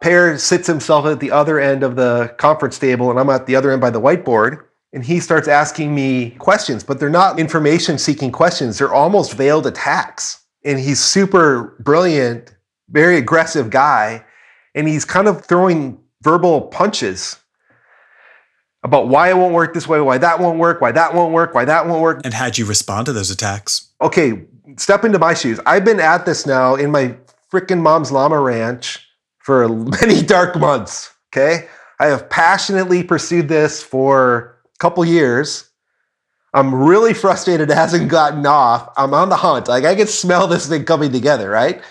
Per 0.01 0.39
sits 0.39 0.67
himself 0.67 1.05
at 1.05 1.21
the 1.21 1.31
other 1.31 1.61
end 1.61 1.83
of 1.83 1.97
the 1.97 2.35
conference 2.39 2.79
table, 2.79 3.11
and 3.11 3.21
I'm 3.21 3.29
at 3.29 3.45
the 3.45 3.55
other 3.55 3.71
end 3.71 3.83
by 3.83 3.91
the 3.91 4.01
whiteboard. 4.01 4.63
And 4.97 5.05
he 5.05 5.21
starts 5.21 5.47
asking 5.47 5.95
me 5.95 6.31
questions, 6.39 6.83
but 6.83 6.99
they're 6.99 7.11
not 7.11 7.39
information 7.39 7.99
seeking 7.99 8.33
questions. 8.33 8.79
They're 8.79 8.95
almost 8.95 9.35
veiled 9.35 9.67
attacks. 9.67 10.43
And 10.65 10.81
he's 10.81 11.01
super 11.01 11.77
brilliant, 11.81 12.57
very 12.89 13.19
aggressive 13.19 13.69
guy 13.69 14.25
and 14.77 14.87
he's 14.87 15.05
kind 15.05 15.29
of 15.29 15.45
throwing 15.45 15.99
verbal 16.23 16.63
punches 16.63 17.39
about 18.85 19.09
why 19.09 19.31
it 19.31 19.37
won't 19.37 19.53
work 19.53 19.75
this 19.75 19.87
way, 19.87 20.01
why 20.01 20.17
that 20.17 20.39
won't 20.39 20.59
work, 20.59 20.81
why 20.81 20.93
that 20.93 21.15
won't 21.15 21.33
work, 21.33 21.55
why 21.55 21.67
that 21.67 21.87
won't 21.87 22.01
work. 22.01 22.21
And 22.25 22.33
how'd 22.33 22.57
you 22.57 22.65
respond 22.65 23.05
to 23.07 23.13
those 23.13 23.31
attacks? 23.31 23.91
Okay, 24.01 24.45
step 24.79 25.05
into 25.05 25.19
my 25.19 25.35
shoes. 25.35 25.59
I've 25.67 25.85
been 25.85 26.01
at 26.01 26.25
this 26.25 26.47
now 26.47 26.75
in 26.75 26.91
my 26.91 27.17
freaking 27.53 27.81
mom's 27.81 28.13
llama 28.13 28.39
ranch 28.41 29.07
for 29.41 29.69
many 30.01 30.23
dark 30.23 30.57
months. 30.57 31.13
Okay, 31.35 31.69
I 31.99 32.07
have 32.07 32.31
passionately 32.31 33.03
pursued 33.03 33.49
this 33.49 33.83
for 33.83 34.56
couple 34.79 35.05
years. 35.05 35.71
I'm 36.55 36.75
really 36.75 37.15
frustrated 37.15 37.71
it 37.71 37.75
hasn't 37.75 38.09
gotten 38.09 38.47
off. 38.47 38.91
I'm 38.97 39.15
on 39.15 39.29
the 39.29 39.37
hunt. 39.37 39.69
Like 39.69 39.85
I 39.85 39.95
can 39.95 40.07
smell 40.07 40.47
this 40.47 40.69
thing 40.69 40.85
coming 40.85 41.13
together, 41.13 41.51
right? 41.51 41.83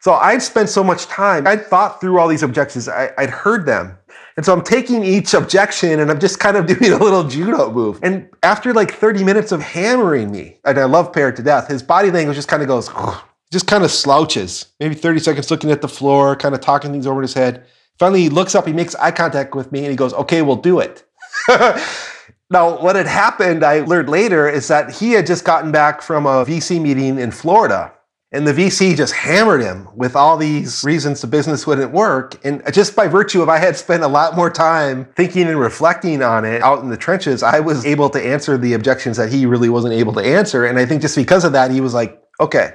So 0.00 0.14
I'd 0.14 0.42
spent 0.42 0.68
so 0.68 0.84
much 0.84 1.06
time, 1.06 1.46
I'd 1.48 1.66
thought 1.66 2.00
through 2.00 2.18
all 2.18 2.28
these 2.28 2.44
objections, 2.44 2.88
I, 2.88 3.10
would 3.18 3.30
heard 3.30 3.66
them. 3.66 3.98
And 4.36 4.44
so 4.44 4.52
I'm 4.52 4.62
taking 4.62 5.02
each 5.02 5.34
objection 5.34 5.98
and 5.98 6.10
I'm 6.10 6.20
just 6.20 6.38
kind 6.38 6.56
of 6.56 6.66
doing 6.78 6.92
a 6.92 6.98
little 6.98 7.24
judo 7.24 7.72
move. 7.72 7.98
And 8.02 8.28
after 8.42 8.72
like 8.72 8.92
30 8.92 9.24
minutes 9.24 9.50
of 9.50 9.60
hammering 9.62 10.30
me, 10.30 10.58
and 10.64 10.78
I 10.78 10.84
love 10.84 11.12
Per 11.12 11.32
to 11.32 11.42
death, 11.42 11.68
his 11.68 11.82
body 11.82 12.10
language 12.10 12.36
just 12.36 12.48
kind 12.48 12.62
of 12.62 12.68
goes, 12.68 12.88
just 13.52 13.66
kind 13.66 13.82
of 13.82 13.90
slouches, 13.90 14.66
maybe 14.78 14.94
30 14.94 15.20
seconds 15.20 15.50
looking 15.50 15.70
at 15.70 15.80
the 15.80 15.88
floor, 15.88 16.36
kind 16.36 16.54
of 16.54 16.60
talking 16.60 16.92
things 16.92 17.06
over 17.06 17.20
in 17.20 17.22
his 17.22 17.34
head. 17.34 17.66
Finally, 17.98 18.22
he 18.22 18.28
looks 18.28 18.54
up, 18.54 18.66
he 18.66 18.72
makes 18.72 18.94
eye 18.96 19.10
contact 19.10 19.54
with 19.54 19.72
me, 19.72 19.80
and 19.80 19.90
he 19.90 19.96
goes, 19.96 20.12
Okay, 20.14 20.42
we'll 20.42 20.56
do 20.56 20.80
it. 20.80 21.04
now, 22.50 22.80
what 22.80 22.96
had 22.96 23.06
happened, 23.06 23.64
I 23.64 23.80
learned 23.80 24.08
later, 24.08 24.48
is 24.48 24.68
that 24.68 24.94
he 24.94 25.12
had 25.12 25.26
just 25.26 25.44
gotten 25.44 25.72
back 25.72 26.00
from 26.00 26.26
a 26.26 26.44
VC 26.44 26.80
meeting 26.80 27.18
in 27.18 27.30
Florida 27.30 27.92
and 28.32 28.46
the 28.46 28.52
VC 28.52 28.96
just 28.96 29.14
hammered 29.14 29.62
him 29.62 29.88
with 29.94 30.16
all 30.16 30.36
these 30.36 30.82
reasons 30.82 31.20
the 31.20 31.26
business 31.26 31.66
wouldn't 31.66 31.92
work. 31.92 32.38
And 32.44 32.62
just 32.72 32.96
by 32.96 33.06
virtue 33.06 33.40
of 33.40 33.48
I 33.48 33.58
had 33.58 33.76
spent 33.76 34.02
a 34.02 34.08
lot 34.08 34.34
more 34.34 34.50
time 34.50 35.06
thinking 35.16 35.48
and 35.48 35.60
reflecting 35.60 36.22
on 36.22 36.44
it 36.44 36.60
out 36.60 36.82
in 36.82 36.88
the 36.88 36.96
trenches, 36.96 37.42
I 37.42 37.60
was 37.60 37.86
able 37.86 38.10
to 38.10 38.22
answer 38.22 38.58
the 38.58 38.72
objections 38.74 39.16
that 39.16 39.32
he 39.32 39.46
really 39.46 39.68
wasn't 39.68 39.94
able 39.94 40.12
to 40.14 40.20
answer. 40.20 40.66
And 40.66 40.78
I 40.78 40.86
think 40.86 41.02
just 41.02 41.16
because 41.16 41.44
of 41.44 41.52
that, 41.52 41.70
he 41.70 41.80
was 41.80 41.94
like, 41.94 42.20
okay. 42.40 42.72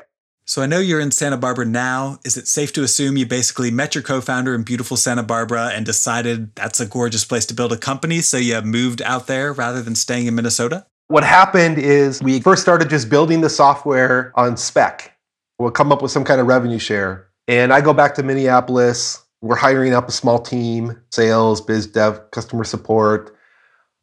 So 0.52 0.62
I 0.62 0.66
know 0.66 0.80
you're 0.80 1.00
in 1.00 1.12
Santa 1.12 1.38
Barbara 1.38 1.66
now. 1.66 2.20
Is 2.26 2.36
it 2.36 2.46
safe 2.46 2.74
to 2.74 2.84
assume 2.84 3.16
you 3.16 3.26
basically 3.26 3.72
met 3.72 3.96
your 3.96 4.02
co-founder 4.02 4.54
in 4.54 4.64
beautiful 4.64 4.98
Santa 4.98 5.24
Barbara 5.24 5.72
and 5.74 5.86
decided 5.86 6.54
that's 6.56 6.82
a 6.82 6.86
gorgeous 6.86 7.24
place 7.24 7.46
to 7.46 7.54
build 7.54 7.72
a 7.72 7.78
company, 7.78 8.20
so 8.20 8.36
you 8.36 8.62
moved 8.62 9.02
out 9.02 9.28
there 9.28 9.54
rather 9.54 9.82
than 9.82 9.96
staying 9.96 10.28
in 10.28 10.36
Minnesota? 10.36 10.86
What 11.08 11.24
happened 11.24 11.78
is 11.78 12.22
we 12.22 12.42
first 12.42 12.62
started 12.62 12.90
just 12.90 13.10
building 13.10 13.40
the 13.40 13.50
software 13.50 14.34
on 14.36 14.58
spec 14.58 15.18
We'll 15.58 15.72
come 15.72 15.90
up 15.90 16.02
with 16.02 16.12
some 16.12 16.26
kind 16.26 16.42
of 16.42 16.48
revenue 16.48 16.80
share. 16.80 17.30
And 17.48 17.72
I 17.72 17.80
go 17.80 17.94
back 17.94 18.14
to 18.16 18.24
Minneapolis. 18.24 19.24
We're 19.42 19.56
hiring 19.56 19.94
up 19.94 20.10
a 20.10 20.12
small 20.12 20.38
team 20.38 21.02
sales, 21.14 21.62
biz 21.62 21.88
dev, 21.88 22.30
customer 22.32 22.66
support. 22.66 23.34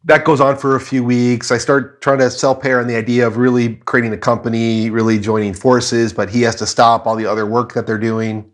That 0.05 0.25
goes 0.25 0.41
on 0.41 0.57
for 0.57 0.77
a 0.77 0.81
few 0.81 1.03
weeks. 1.03 1.51
I 1.51 1.59
start 1.59 2.01
trying 2.01 2.19
to 2.19 2.31
sell 2.31 2.55
Per 2.55 2.81
on 2.81 2.87
the 2.87 2.97
idea 2.97 3.27
of 3.27 3.37
really 3.37 3.77
creating 3.77 4.13
a 4.13 4.19
company, 4.19 4.91
really 4.91 5.19
joining 5.19 5.55
forces, 5.55 6.13
but 6.13 6.31
he 6.31 6.43
has 6.43 6.55
to 6.57 6.67
stop 6.67 7.07
all 7.07 7.17
the 7.17 7.27
other 7.27 7.45
work 7.45 7.75
that 7.75 7.87
they're 7.87 7.99
doing. 7.99 8.51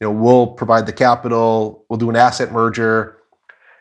You 0.00 0.06
know, 0.06 0.10
we'll 0.12 0.48
provide 0.48 0.86
the 0.86 0.92
capital, 0.92 1.84
we'll 1.88 1.98
do 1.98 2.10
an 2.10 2.16
asset 2.16 2.52
merger. 2.52 3.16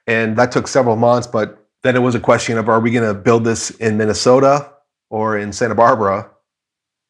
And 0.08 0.38
that 0.38 0.52
took 0.52 0.68
several 0.68 0.96
months, 0.96 1.28
but 1.28 1.68
then 1.84 1.96
it 1.96 2.00
was 2.00 2.16
a 2.16 2.20
question 2.20 2.58
of 2.58 2.70
are 2.70 2.80
we 2.80 2.92
going 2.92 3.08
to 3.08 3.14
build 3.14 3.44
this 3.44 3.70
in 3.72 3.98
Minnesota 3.98 4.72
or 5.10 5.38
in 5.38 5.52
Santa 5.52 5.76
Barbara? 5.76 6.30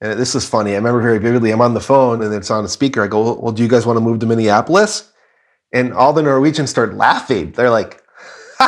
And 0.02 0.20
this 0.20 0.36
is 0.36 0.48
funny. 0.48 0.72
I 0.72 0.76
remember 0.76 1.02
very 1.02 1.18
vividly. 1.18 1.52
I'm 1.52 1.62
on 1.62 1.74
the 1.74 1.80
phone 1.80 2.22
and 2.22 2.34
it's 2.34 2.52
on 2.52 2.66
a 2.66 2.68
speaker. 2.68 3.04
I 3.04 3.08
go, 3.08 3.34
Well, 3.34 3.52
do 3.52 3.64
you 3.64 3.70
guys 3.70 3.86
want 3.86 3.98
to 3.98 4.02
move 4.02 4.20
to 4.20 4.26
Minneapolis? 4.26 5.12
And 5.74 5.94
all 5.94 6.14
the 6.14 6.22
Norwegians 6.22 6.70
start 6.70 6.94
laughing. 6.96 7.52
They're 7.52 7.70
like, 7.70 8.02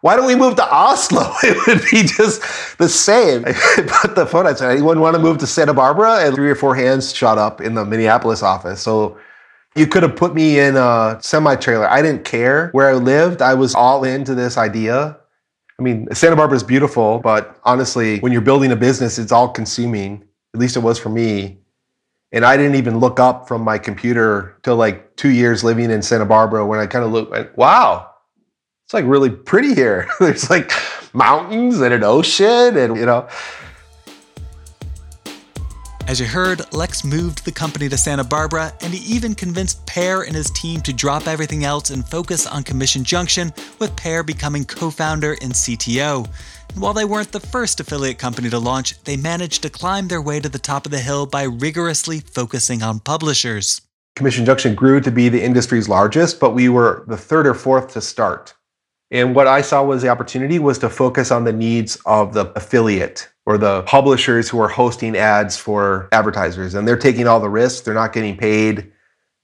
why 0.00 0.16
don't 0.16 0.26
we 0.26 0.34
move 0.34 0.56
to 0.56 0.74
Oslo? 0.74 1.32
It 1.42 1.66
would 1.66 1.82
be 1.90 2.02
just 2.02 2.42
the 2.78 2.88
same. 2.88 3.44
I 3.46 3.52
put 4.00 4.14
the 4.14 4.26
phone, 4.26 4.46
I 4.46 4.54
said, 4.54 4.70
anyone 4.70 5.00
want 5.00 5.16
to 5.16 5.22
move 5.22 5.38
to 5.38 5.46
Santa 5.46 5.74
Barbara? 5.74 6.26
And 6.26 6.34
three 6.34 6.50
or 6.50 6.54
four 6.54 6.74
hands 6.74 7.12
shot 7.12 7.38
up 7.38 7.60
in 7.60 7.74
the 7.74 7.84
Minneapolis 7.84 8.42
office. 8.42 8.80
So 8.80 9.18
you 9.74 9.86
could 9.86 10.02
have 10.02 10.16
put 10.16 10.34
me 10.34 10.58
in 10.58 10.76
a 10.76 11.18
semi 11.20 11.56
trailer. 11.56 11.88
I 11.88 12.02
didn't 12.02 12.24
care 12.24 12.70
where 12.70 12.88
I 12.88 12.94
lived. 12.94 13.42
I 13.42 13.54
was 13.54 13.74
all 13.74 14.04
into 14.04 14.34
this 14.34 14.56
idea. 14.56 15.18
I 15.78 15.82
mean, 15.82 16.08
Santa 16.12 16.34
Barbara 16.34 16.56
is 16.56 16.64
beautiful, 16.64 17.20
but 17.20 17.58
honestly, 17.62 18.18
when 18.18 18.32
you're 18.32 18.40
building 18.40 18.72
a 18.72 18.76
business, 18.76 19.18
it's 19.18 19.30
all 19.30 19.48
consuming. 19.48 20.24
At 20.54 20.60
least 20.60 20.76
it 20.76 20.80
was 20.80 20.98
for 20.98 21.08
me. 21.08 21.58
And 22.32 22.44
I 22.44 22.56
didn't 22.56 22.74
even 22.74 22.98
look 22.98 23.20
up 23.20 23.46
from 23.48 23.62
my 23.62 23.78
computer 23.78 24.58
till 24.62 24.76
like 24.76 25.16
two 25.16 25.30
years 25.30 25.64
living 25.64 25.90
in 25.90 26.02
Santa 26.02 26.26
Barbara 26.26 26.66
when 26.66 26.78
I 26.78 26.86
kind 26.86 27.04
of 27.04 27.12
looked, 27.12 27.30
went, 27.30 27.56
wow, 27.56 28.07
it's 28.88 28.94
like 28.94 29.04
really 29.04 29.28
pretty 29.28 29.74
here. 29.74 30.08
There's 30.18 30.48
like 30.48 30.72
mountains 31.12 31.78
and 31.78 31.92
an 31.92 32.02
ocean 32.02 32.74
and, 32.78 32.96
you 32.96 33.04
know, 33.04 33.28
as 36.06 36.18
you 36.18 36.24
heard, 36.24 36.72
Lex 36.72 37.04
moved 37.04 37.44
the 37.44 37.52
company 37.52 37.90
to 37.90 37.98
Santa 37.98 38.24
Barbara, 38.24 38.72
and 38.80 38.94
he 38.94 39.14
even 39.14 39.34
convinced 39.34 39.84
Per 39.84 40.24
and 40.24 40.34
his 40.34 40.50
team 40.52 40.80
to 40.80 40.92
drop 40.94 41.26
everything 41.26 41.64
else 41.64 41.90
and 41.90 42.02
focus 42.08 42.46
on 42.46 42.62
Commission 42.62 43.04
Junction, 43.04 43.52
with 43.78 43.94
Per 43.94 44.22
becoming 44.22 44.64
co 44.64 44.90
founder 44.90 45.36
and 45.42 45.52
CTO. 45.52 46.26
And 46.70 46.80
while 46.80 46.94
they 46.94 47.04
weren't 47.04 47.32
the 47.32 47.40
first 47.40 47.80
affiliate 47.80 48.16
company 48.16 48.48
to 48.48 48.58
launch, 48.58 48.98
they 49.04 49.18
managed 49.18 49.60
to 49.64 49.68
climb 49.68 50.08
their 50.08 50.22
way 50.22 50.40
to 50.40 50.48
the 50.48 50.58
top 50.58 50.86
of 50.86 50.92
the 50.92 50.98
hill 50.98 51.26
by 51.26 51.42
rigorously 51.42 52.20
focusing 52.20 52.82
on 52.82 53.00
publishers. 53.00 53.82
Commission 54.16 54.46
Junction 54.46 54.74
grew 54.74 55.02
to 55.02 55.10
be 55.10 55.28
the 55.28 55.44
industry's 55.44 55.90
largest, 55.90 56.40
but 56.40 56.54
we 56.54 56.70
were 56.70 57.04
the 57.06 57.18
third 57.18 57.46
or 57.46 57.52
fourth 57.52 57.92
to 57.92 58.00
start. 58.00 58.54
And 59.10 59.34
what 59.34 59.46
I 59.46 59.62
saw 59.62 59.82
was 59.82 60.02
the 60.02 60.08
opportunity 60.08 60.58
was 60.58 60.78
to 60.80 60.90
focus 60.90 61.30
on 61.30 61.44
the 61.44 61.52
needs 61.52 61.96
of 62.04 62.34
the 62.34 62.46
affiliate 62.52 63.28
or 63.46 63.56
the 63.56 63.82
publishers 63.82 64.48
who 64.50 64.60
are 64.60 64.68
hosting 64.68 65.16
ads 65.16 65.56
for 65.56 66.08
advertisers. 66.12 66.74
And 66.74 66.86
they're 66.86 66.98
taking 66.98 67.26
all 67.26 67.40
the 67.40 67.48
risks. 67.48 67.80
They're 67.80 67.94
not 67.94 68.12
getting 68.12 68.36
paid 68.36 68.92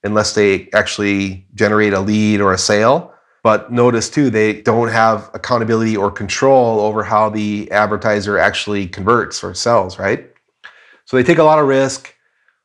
unless 0.03 0.35
they 0.35 0.68
actually 0.74 1.46
generate 1.55 1.94
a 1.94 2.00
lead 2.00 2.42
or 2.42 2.53
a 2.53 2.59
sale. 2.59 3.14
But 3.42 3.72
notice 3.72 4.11
too 4.11 4.29
they 4.29 4.61
don't 4.61 4.88
have 4.88 5.31
accountability 5.33 5.96
or 5.96 6.11
control 6.11 6.81
over 6.81 7.03
how 7.03 7.31
the 7.31 7.70
advertiser 7.70 8.38
actually 8.38 8.87
converts 8.87 9.42
or 9.42 9.55
sells 9.55 9.98
right? 9.98 10.31
So 11.07 11.16
they 11.16 11.22
take 11.22 11.38
a 11.38 11.44
lot 11.44 11.59
of 11.59 11.66
risk. 11.66 12.14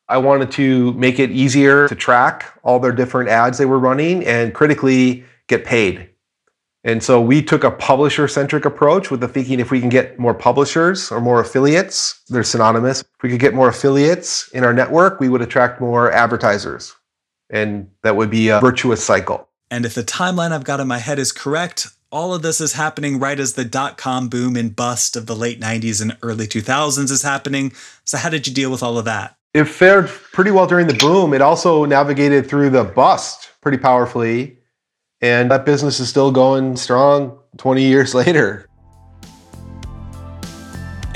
I 0.10 0.18
wanted 0.18 0.52
to 0.54 0.94
make 0.94 1.20
it 1.20 1.32
easier 1.32 1.88
to 1.88 1.96
track 1.96 2.60
all 2.64 2.80
their 2.80 2.92
different 2.92 3.30
ads 3.30 3.58
they 3.58 3.66
were 3.66 3.80
running 3.80 4.26
and 4.26 4.54
critically 4.54 5.24
get 5.48 5.66
paid 5.66 6.09
and 6.84 7.04
so 7.04 7.20
we 7.20 7.42
took 7.42 7.64
a 7.64 7.72
publisher 7.72 8.28
centric 8.28 8.64
approach 8.64 9.12
with 9.12 9.20
the 9.20 9.28
thinking 9.28 9.60
if 9.60 9.70
we 9.70 9.82
can 9.82 9.90
get 9.90 10.18
more 10.18 10.34
publishers 10.34 11.12
or 11.12 11.20
more 11.20 11.42
affiliates, 11.42 12.22
they're 12.30 12.44
synonymous. 12.44 13.02
If 13.02 13.24
we 13.24 13.30
could 13.30 13.42
get 13.42 13.54
more 13.54 13.68
affiliates 13.68 14.50
in 14.50 14.64
our 14.64 14.74
network, 14.74 15.20
we 15.20 15.28
would 15.28 15.42
attract 15.42 15.82
more 15.82 16.12
advertisers. 16.12 16.96
And 17.50 17.90
that 18.04 18.16
would 18.16 18.30
be 18.30 18.50
a 18.50 18.60
virtuous 18.60 19.04
cycle. 19.04 19.50
And 19.70 19.86
if 19.86 19.94
the 19.94 20.04
timeline 20.04 20.52
I've 20.52 20.64
got 20.64 20.80
in 20.80 20.88
my 20.88 21.00
head 21.00 21.20
is 21.20 21.32
correct, 21.32 21.88
all 22.12 22.34
of 22.34 22.42
this 22.44 22.62
is 22.62 22.74
happening 22.74 23.20
right 23.20 23.40
as 23.40 23.54
the 23.54 23.66
dot 23.66 23.98
com 23.98 24.30
boom 24.30 24.56
and 24.56 24.76
bust 24.76 25.16
of 25.16 25.26
the 25.26 25.36
late 25.36 25.60
90s 25.60 26.02
and 26.02 26.18
early 26.24 26.48
2000s 26.48 27.12
is 27.12 27.24
happening. 27.24 27.74
So, 28.06 28.18
how 28.18 28.30
did 28.30 28.48
you 28.48 28.54
deal 28.54 28.72
with 28.72 28.82
all 28.82 28.98
of 28.98 29.06
that? 29.06 29.36
It 29.54 29.66
fared 29.66 30.08
pretty 30.08 30.52
well 30.52 30.68
during 30.68 30.88
the 30.88 30.94
boom. 30.94 31.34
It 31.34 31.42
also 31.42 31.86
navigated 31.86 32.48
through 32.48 32.70
the 32.70 32.84
bust 32.84 33.50
pretty 33.62 33.78
powerfully 33.78 34.59
and 35.22 35.52
that 35.52 35.66
business 35.66 36.00
is 36.00 36.10
still 36.10 36.32
going 36.32 36.76
strong 36.76 37.38
20 37.58 37.84
years 37.84 38.14
later. 38.22 38.66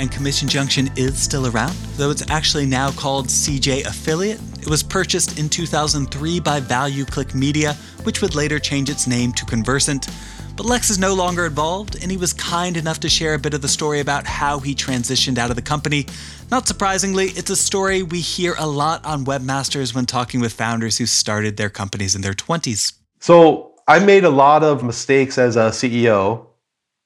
And 0.00 0.10
Commission 0.10 0.48
Junction 0.48 0.90
is 0.96 1.16
still 1.16 1.46
around, 1.46 1.74
though 1.96 2.10
it's 2.10 2.28
actually 2.28 2.66
now 2.66 2.90
called 2.90 3.28
CJ 3.28 3.86
Affiliate. 3.86 4.40
It 4.60 4.68
was 4.68 4.82
purchased 4.82 5.38
in 5.38 5.48
2003 5.48 6.40
by 6.40 6.60
ValueClick 6.60 7.34
Media, 7.34 7.74
which 8.02 8.20
would 8.20 8.34
later 8.34 8.58
change 8.58 8.90
its 8.90 9.06
name 9.06 9.32
to 9.32 9.44
Conversant. 9.44 10.08
But 10.56 10.66
Lex 10.66 10.90
is 10.90 10.98
no 10.98 11.14
longer 11.14 11.46
involved, 11.46 11.96
and 12.02 12.10
he 12.10 12.16
was 12.16 12.32
kind 12.32 12.76
enough 12.76 13.00
to 13.00 13.08
share 13.08 13.34
a 13.34 13.38
bit 13.38 13.54
of 13.54 13.62
the 13.62 13.68
story 13.68 14.00
about 14.00 14.26
how 14.26 14.58
he 14.58 14.74
transitioned 14.74 15.38
out 15.38 15.50
of 15.50 15.56
the 15.56 15.62
company. 15.62 16.06
Not 16.50 16.66
surprisingly, 16.66 17.26
it's 17.26 17.50
a 17.50 17.56
story 17.56 18.02
we 18.02 18.20
hear 18.20 18.54
a 18.58 18.66
lot 18.66 19.04
on 19.04 19.24
webmasters 19.24 19.94
when 19.94 20.06
talking 20.06 20.40
with 20.40 20.52
founders 20.52 20.98
who 20.98 21.06
started 21.06 21.56
their 21.56 21.70
companies 21.70 22.14
in 22.14 22.20
their 22.20 22.34
20s. 22.34 22.94
So, 23.20 23.73
I 23.86 23.98
made 23.98 24.24
a 24.24 24.30
lot 24.30 24.62
of 24.62 24.82
mistakes 24.82 25.36
as 25.36 25.56
a 25.56 25.68
CEO, 25.70 26.46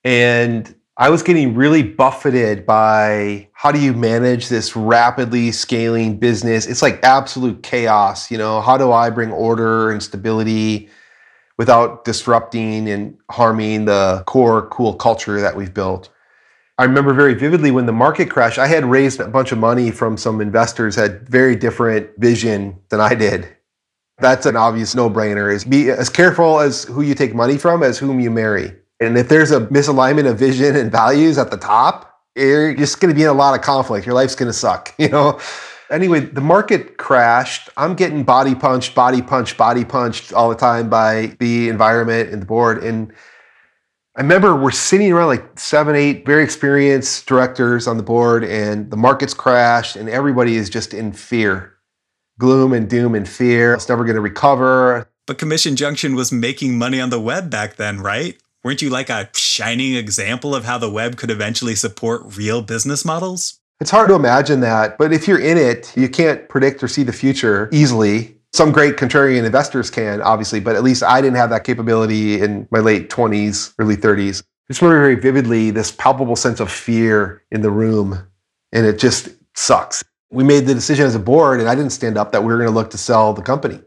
and 0.04 0.72
I 0.96 1.10
was 1.10 1.24
getting 1.24 1.56
really 1.56 1.82
buffeted 1.82 2.66
by 2.66 3.48
how 3.52 3.72
do 3.72 3.80
you 3.80 3.92
manage 3.92 4.48
this 4.48 4.76
rapidly 4.76 5.50
scaling 5.50 6.18
business? 6.18 6.66
It's 6.66 6.82
like 6.82 7.00
absolute 7.02 7.64
chaos. 7.64 8.30
You 8.30 8.38
know, 8.38 8.60
how 8.60 8.76
do 8.76 8.92
I 8.92 9.10
bring 9.10 9.32
order 9.32 9.90
and 9.90 10.00
stability 10.00 10.88
without 11.56 12.04
disrupting 12.04 12.88
and 12.88 13.18
harming 13.28 13.86
the 13.86 14.22
core 14.26 14.68
cool 14.68 14.94
culture 14.94 15.40
that 15.40 15.56
we've 15.56 15.74
built? 15.74 16.10
I 16.78 16.84
remember 16.84 17.12
very 17.12 17.34
vividly 17.34 17.72
when 17.72 17.86
the 17.86 17.92
market 17.92 18.30
crashed, 18.30 18.58
I 18.58 18.68
had 18.68 18.84
raised 18.84 19.18
a 19.18 19.26
bunch 19.26 19.50
of 19.50 19.58
money 19.58 19.90
from 19.90 20.16
some 20.16 20.40
investors 20.40 20.94
had 20.94 21.28
very 21.28 21.56
different 21.56 22.10
vision 22.18 22.78
than 22.88 23.00
I 23.00 23.14
did. 23.14 23.48
That's 24.20 24.46
an 24.46 24.56
obvious 24.56 24.94
no-brainer 24.94 25.52
is 25.52 25.64
be 25.64 25.90
as 25.90 26.08
careful 26.08 26.60
as 26.60 26.84
who 26.84 27.02
you 27.02 27.14
take 27.14 27.34
money 27.34 27.56
from 27.56 27.82
as 27.82 27.98
whom 27.98 28.18
you 28.18 28.30
marry. 28.30 28.74
And 29.00 29.16
if 29.16 29.28
there's 29.28 29.52
a 29.52 29.60
misalignment 29.66 30.28
of 30.28 30.38
vision 30.38 30.74
and 30.74 30.90
values 30.90 31.38
at 31.38 31.50
the 31.50 31.56
top, 31.56 32.20
you're 32.34 32.74
just 32.74 33.00
going 33.00 33.10
to 33.10 33.14
be 33.14 33.22
in 33.22 33.28
a 33.28 33.32
lot 33.32 33.54
of 33.54 33.64
conflict. 33.64 34.06
Your 34.06 34.14
life's 34.14 34.34
going 34.34 34.48
to 34.48 34.52
suck, 34.52 34.92
you 34.98 35.08
know? 35.08 35.38
Anyway, 35.90 36.20
the 36.20 36.40
market 36.40 36.98
crashed. 36.98 37.70
I'm 37.76 37.94
getting 37.94 38.24
body 38.24 38.54
punched, 38.54 38.94
body 38.94 39.22
punched, 39.22 39.56
body 39.56 39.84
punched 39.84 40.32
all 40.32 40.48
the 40.50 40.56
time 40.56 40.90
by 40.90 41.36
the 41.38 41.68
environment 41.68 42.30
and 42.30 42.42
the 42.42 42.46
board. 42.46 42.82
And 42.84 43.12
I 44.16 44.20
remember 44.20 44.54
we're 44.54 44.72
sitting 44.72 45.12
around 45.12 45.28
like 45.28 45.58
seven, 45.58 45.94
eight 45.94 46.26
very 46.26 46.42
experienced 46.42 47.26
directors 47.26 47.86
on 47.86 47.96
the 47.96 48.02
board, 48.02 48.44
and 48.44 48.90
the 48.90 48.96
market's 48.96 49.32
crashed, 49.32 49.96
and 49.96 50.08
everybody 50.08 50.56
is 50.56 50.68
just 50.68 50.92
in 50.92 51.12
fear 51.12 51.77
gloom 52.38 52.72
and 52.72 52.88
doom 52.88 53.14
and 53.14 53.28
fear. 53.28 53.74
It's 53.74 53.88
never 53.88 54.04
going 54.04 54.16
to 54.16 54.20
recover. 54.20 55.10
But 55.26 55.38
Commission 55.38 55.76
Junction 55.76 56.14
was 56.14 56.32
making 56.32 56.78
money 56.78 57.00
on 57.00 57.10
the 57.10 57.20
web 57.20 57.50
back 57.50 57.76
then, 57.76 58.00
right? 58.00 58.40
Weren't 58.64 58.82
you 58.82 58.90
like 58.90 59.10
a 59.10 59.28
shining 59.34 59.94
example 59.94 60.54
of 60.54 60.64
how 60.64 60.78
the 60.78 60.90
web 60.90 61.16
could 61.16 61.30
eventually 61.30 61.74
support 61.74 62.36
real 62.36 62.62
business 62.62 63.04
models? 63.04 63.60
It's 63.80 63.90
hard 63.90 64.08
to 64.08 64.14
imagine 64.14 64.60
that, 64.60 64.98
but 64.98 65.12
if 65.12 65.28
you're 65.28 65.38
in 65.38 65.56
it, 65.56 65.92
you 65.96 66.08
can't 66.08 66.48
predict 66.48 66.82
or 66.82 66.88
see 66.88 67.04
the 67.04 67.12
future 67.12 67.68
easily. 67.72 68.36
Some 68.52 68.72
great 68.72 68.96
contrarian 68.96 69.44
investors 69.44 69.90
can, 69.90 70.20
obviously, 70.22 70.58
but 70.58 70.74
at 70.74 70.82
least 70.82 71.04
I 71.04 71.20
didn't 71.20 71.36
have 71.36 71.50
that 71.50 71.62
capability 71.62 72.40
in 72.40 72.66
my 72.70 72.80
late 72.80 73.10
20s, 73.10 73.74
early 73.78 73.96
30s. 73.96 74.42
I 74.42 74.72
just 74.72 74.82
remember 74.82 75.02
very 75.02 75.14
vividly 75.14 75.70
this 75.70 75.92
palpable 75.92 76.34
sense 76.34 76.58
of 76.58 76.72
fear 76.72 77.42
in 77.52 77.60
the 77.60 77.70
room, 77.70 78.26
and 78.72 78.84
it 78.84 78.98
just 78.98 79.28
sucks 79.54 80.02
we 80.30 80.44
made 80.44 80.66
the 80.66 80.74
decision 80.74 81.06
as 81.06 81.14
a 81.14 81.18
board, 81.20 81.60
and 81.60 81.68
I 81.68 81.74
didn't 81.74 81.92
stand 81.92 82.18
up 82.18 82.32
that 82.32 82.42
we 82.42 82.48
were 82.48 82.58
going 82.58 82.68
to 82.68 82.74
look 82.74 82.90
to 82.90 82.98
sell 82.98 83.32
the 83.32 83.42
company. 83.42 83.80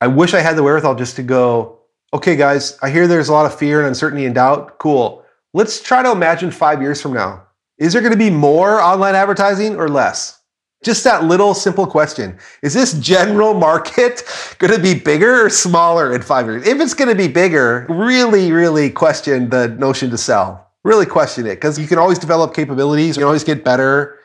I 0.00 0.06
wish 0.06 0.32
I 0.32 0.40
had 0.40 0.56
the 0.56 0.62
wherewithal 0.62 0.94
just 0.94 1.16
to 1.16 1.22
go, 1.22 1.80
okay, 2.14 2.36
guys, 2.36 2.78
I 2.80 2.90
hear 2.90 3.06
there's 3.06 3.28
a 3.28 3.32
lot 3.32 3.46
of 3.46 3.58
fear 3.58 3.80
and 3.80 3.88
uncertainty 3.88 4.24
and 4.24 4.34
doubt. 4.34 4.78
Cool. 4.78 5.24
Let's 5.52 5.82
try 5.82 6.02
to 6.02 6.12
imagine 6.12 6.50
five 6.50 6.80
years 6.80 7.02
from 7.02 7.12
now. 7.12 7.44
Is 7.78 7.92
there 7.92 8.02
going 8.02 8.12
to 8.12 8.18
be 8.18 8.30
more 8.30 8.80
online 8.80 9.14
advertising 9.14 9.76
or 9.76 9.88
less? 9.88 10.40
Just 10.84 11.02
that 11.04 11.24
little 11.24 11.54
simple 11.54 11.86
question. 11.86 12.38
Is 12.62 12.72
this 12.72 12.98
general 13.00 13.52
market 13.52 14.22
going 14.58 14.72
to 14.72 14.80
be 14.80 14.94
bigger 14.94 15.46
or 15.46 15.50
smaller 15.50 16.14
in 16.14 16.22
five 16.22 16.46
years? 16.46 16.66
If 16.66 16.80
it's 16.80 16.94
going 16.94 17.08
to 17.08 17.16
be 17.16 17.28
bigger, 17.28 17.86
really, 17.88 18.52
really 18.52 18.88
question 18.90 19.50
the 19.50 19.68
notion 19.68 20.10
to 20.10 20.18
sell. 20.18 20.66
Really 20.84 21.06
question 21.06 21.46
it 21.46 21.56
because 21.56 21.78
you 21.78 21.88
can 21.88 21.98
always 21.98 22.18
develop 22.18 22.54
capabilities, 22.54 23.16
you 23.16 23.20
can 23.20 23.26
always 23.26 23.44
get 23.44 23.64
better 23.64 24.17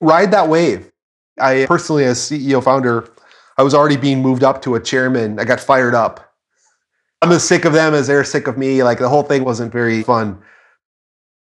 ride 0.00 0.30
that 0.32 0.48
wave. 0.48 0.90
I 1.40 1.66
personally, 1.66 2.04
as 2.04 2.18
CEO 2.18 2.62
founder, 2.62 3.08
I 3.56 3.62
was 3.62 3.74
already 3.74 3.96
being 3.96 4.22
moved 4.22 4.44
up 4.44 4.62
to 4.62 4.74
a 4.74 4.80
chairman. 4.80 5.38
I 5.38 5.44
got 5.44 5.60
fired 5.60 5.94
up. 5.94 6.32
I'm 7.22 7.32
as 7.32 7.46
sick 7.46 7.64
of 7.64 7.72
them 7.72 7.94
as 7.94 8.06
they're 8.06 8.24
sick 8.24 8.46
of 8.46 8.56
me. 8.56 8.82
Like 8.82 8.98
the 8.98 9.08
whole 9.08 9.22
thing 9.22 9.44
wasn't 9.44 9.72
very 9.72 10.02
fun. 10.02 10.40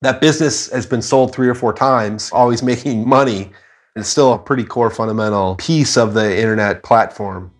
That 0.01 0.19
business 0.19 0.71
has 0.71 0.87
been 0.87 1.03
sold 1.03 1.33
three 1.33 1.47
or 1.47 1.53
four 1.53 1.73
times, 1.73 2.31
always 2.31 2.63
making 2.71 3.07
money. 3.07 3.51
It's 3.95 4.09
still 4.09 4.33
a 4.33 4.39
pretty 4.39 4.63
core 4.63 4.89
fundamental 4.89 5.55
piece 5.55 5.97
of 5.97 6.13
the 6.13 6.37
internet 6.37 6.81
platform. 6.81 7.51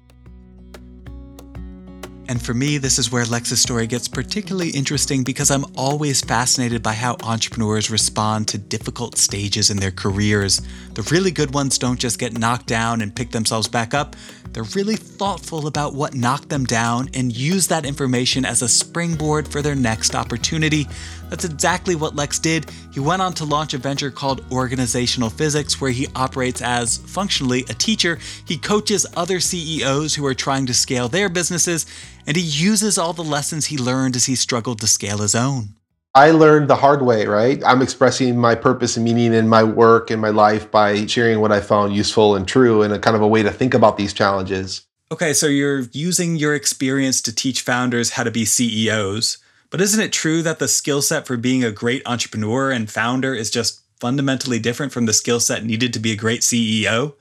And 2.32 2.42
for 2.42 2.54
me, 2.54 2.78
this 2.78 2.98
is 2.98 3.12
where 3.12 3.26
Lex's 3.26 3.62
story 3.62 3.88
gets 3.88 4.08
particularly 4.08 4.70
interesting 4.70 5.22
because 5.22 5.52
I'm 5.52 5.66
always 5.76 6.22
fascinated 6.22 6.82
by 6.82 6.94
how 6.94 7.18
entrepreneurs 7.24 7.92
respond 7.92 8.48
to 8.48 8.58
difficult 8.58 9.18
stages 9.18 9.70
in 9.70 9.76
their 9.76 9.92
careers. 9.92 10.62
The 10.94 11.02
really 11.12 11.32
good 11.32 11.54
ones 11.54 11.78
don't 11.78 12.00
just 12.00 12.20
get 12.20 12.38
knocked 12.38 12.68
down 12.68 13.02
and 13.02 13.14
pick 13.14 13.32
themselves 13.32 13.68
back 13.68 13.94
up. 13.94 14.16
They're 14.54 14.64
really 14.64 14.98
thoughtful 14.98 15.68
about 15.68 15.94
what 15.94 16.14
knocked 16.14 16.50
them 16.50 16.66
down 16.66 17.10
and 17.14 17.36
use 17.36 17.68
that 17.68 17.86
information 17.86 18.44
as 18.44 18.62
a 18.62 18.68
springboard 18.68 19.48
for 19.48 19.62
their 19.62 19.76
next 19.76 20.14
opportunity. 20.14 20.88
That's 21.30 21.46
exactly 21.46 21.96
what 21.96 22.16
Lex 22.16 22.38
did. 22.38 22.70
He 22.92 23.00
went 23.00 23.22
on 23.22 23.34
to 23.36 23.46
launch 23.46 23.74
a 23.74 23.78
venture 23.78 24.12
called 24.12 24.44
Organizational 24.52 25.30
Physics, 25.30 25.80
where 25.80 25.92
he 25.92 26.08
operates 26.16 26.62
as 26.62 26.98
functionally 26.98 27.62
a 27.70 27.74
teacher. 27.74 28.20
He 28.46 28.58
coaches 28.58 29.06
other 29.16 29.40
CEOs 29.40 30.16
who 30.16 30.26
are 30.26 30.34
trying 30.34 30.66
to 30.66 30.74
scale 30.74 31.08
their 31.08 31.30
businesses, 31.30 31.86
and 32.28 32.36
he 32.36 32.44
uses 32.44 32.98
all 32.98 33.14
the 33.14 33.24
lessons 33.24 33.68
he 33.68 33.78
learned 33.78 34.16
as 34.16 34.26
he 34.26 34.36
struggled 34.36 34.82
to 34.82 34.88
scale 34.88 35.20
his 35.20 35.36
own. 35.36 35.76
I 36.14 36.32
learned 36.32 36.70
the 36.70 36.76
hard 36.76 37.04
way, 37.04 37.26
right? 37.26 37.64
I'm 37.66 37.82
expressing 37.82 38.38
my 38.38 38.54
purpose 38.54 38.98
and 38.98 39.06
meaning 39.06 39.34
in 39.34 39.48
my 39.48 39.64
work 39.64 40.12
and 40.12 40.22
my 40.22 40.30
life 40.30 40.70
by 40.70 41.06
sharing 41.06 41.40
what 41.40 41.54
I 41.54 41.62
found 41.62 41.96
useful 41.96 42.36
and 42.36 42.46
true 42.46 42.82
and 42.82 42.94
a 42.94 43.00
kind 43.00 43.16
of 43.16 43.22
a 43.22 43.28
way 43.28 43.44
to 43.44 43.52
think 43.52 43.74
about 43.74 43.96
these 43.96 44.12
challenges. 44.12 44.86
Okay, 45.10 45.32
so 45.32 45.48
you're 45.48 45.84
using 45.94 46.36
your 46.36 46.54
experience 46.54 47.22
to 47.22 47.34
teach 47.34 47.62
founders 47.62 48.12
how 48.12 48.24
to 48.24 48.32
be 48.32 48.44
CEOs. 48.44 49.38
But 49.70 49.80
isn't 49.80 50.02
it 50.02 50.12
true 50.12 50.42
that 50.42 50.60
the 50.60 50.68
skill 50.68 51.02
set 51.02 51.26
for 51.26 51.38
being 51.38 51.64
a 51.64 51.72
great 51.72 52.02
entrepreneur 52.06 52.72
and 52.72 52.92
founder 52.92 53.34
is 53.34 53.50
just 53.50 53.82
fundamentally 54.02 54.60
different 54.60 54.92
from 54.92 55.06
the 55.06 55.14
skill 55.14 55.40
set 55.40 55.64
needed 55.64 55.94
to 55.94 56.00
be 56.00 56.12
a 56.12 56.18
great 56.18 56.42
CEO? 56.42 57.14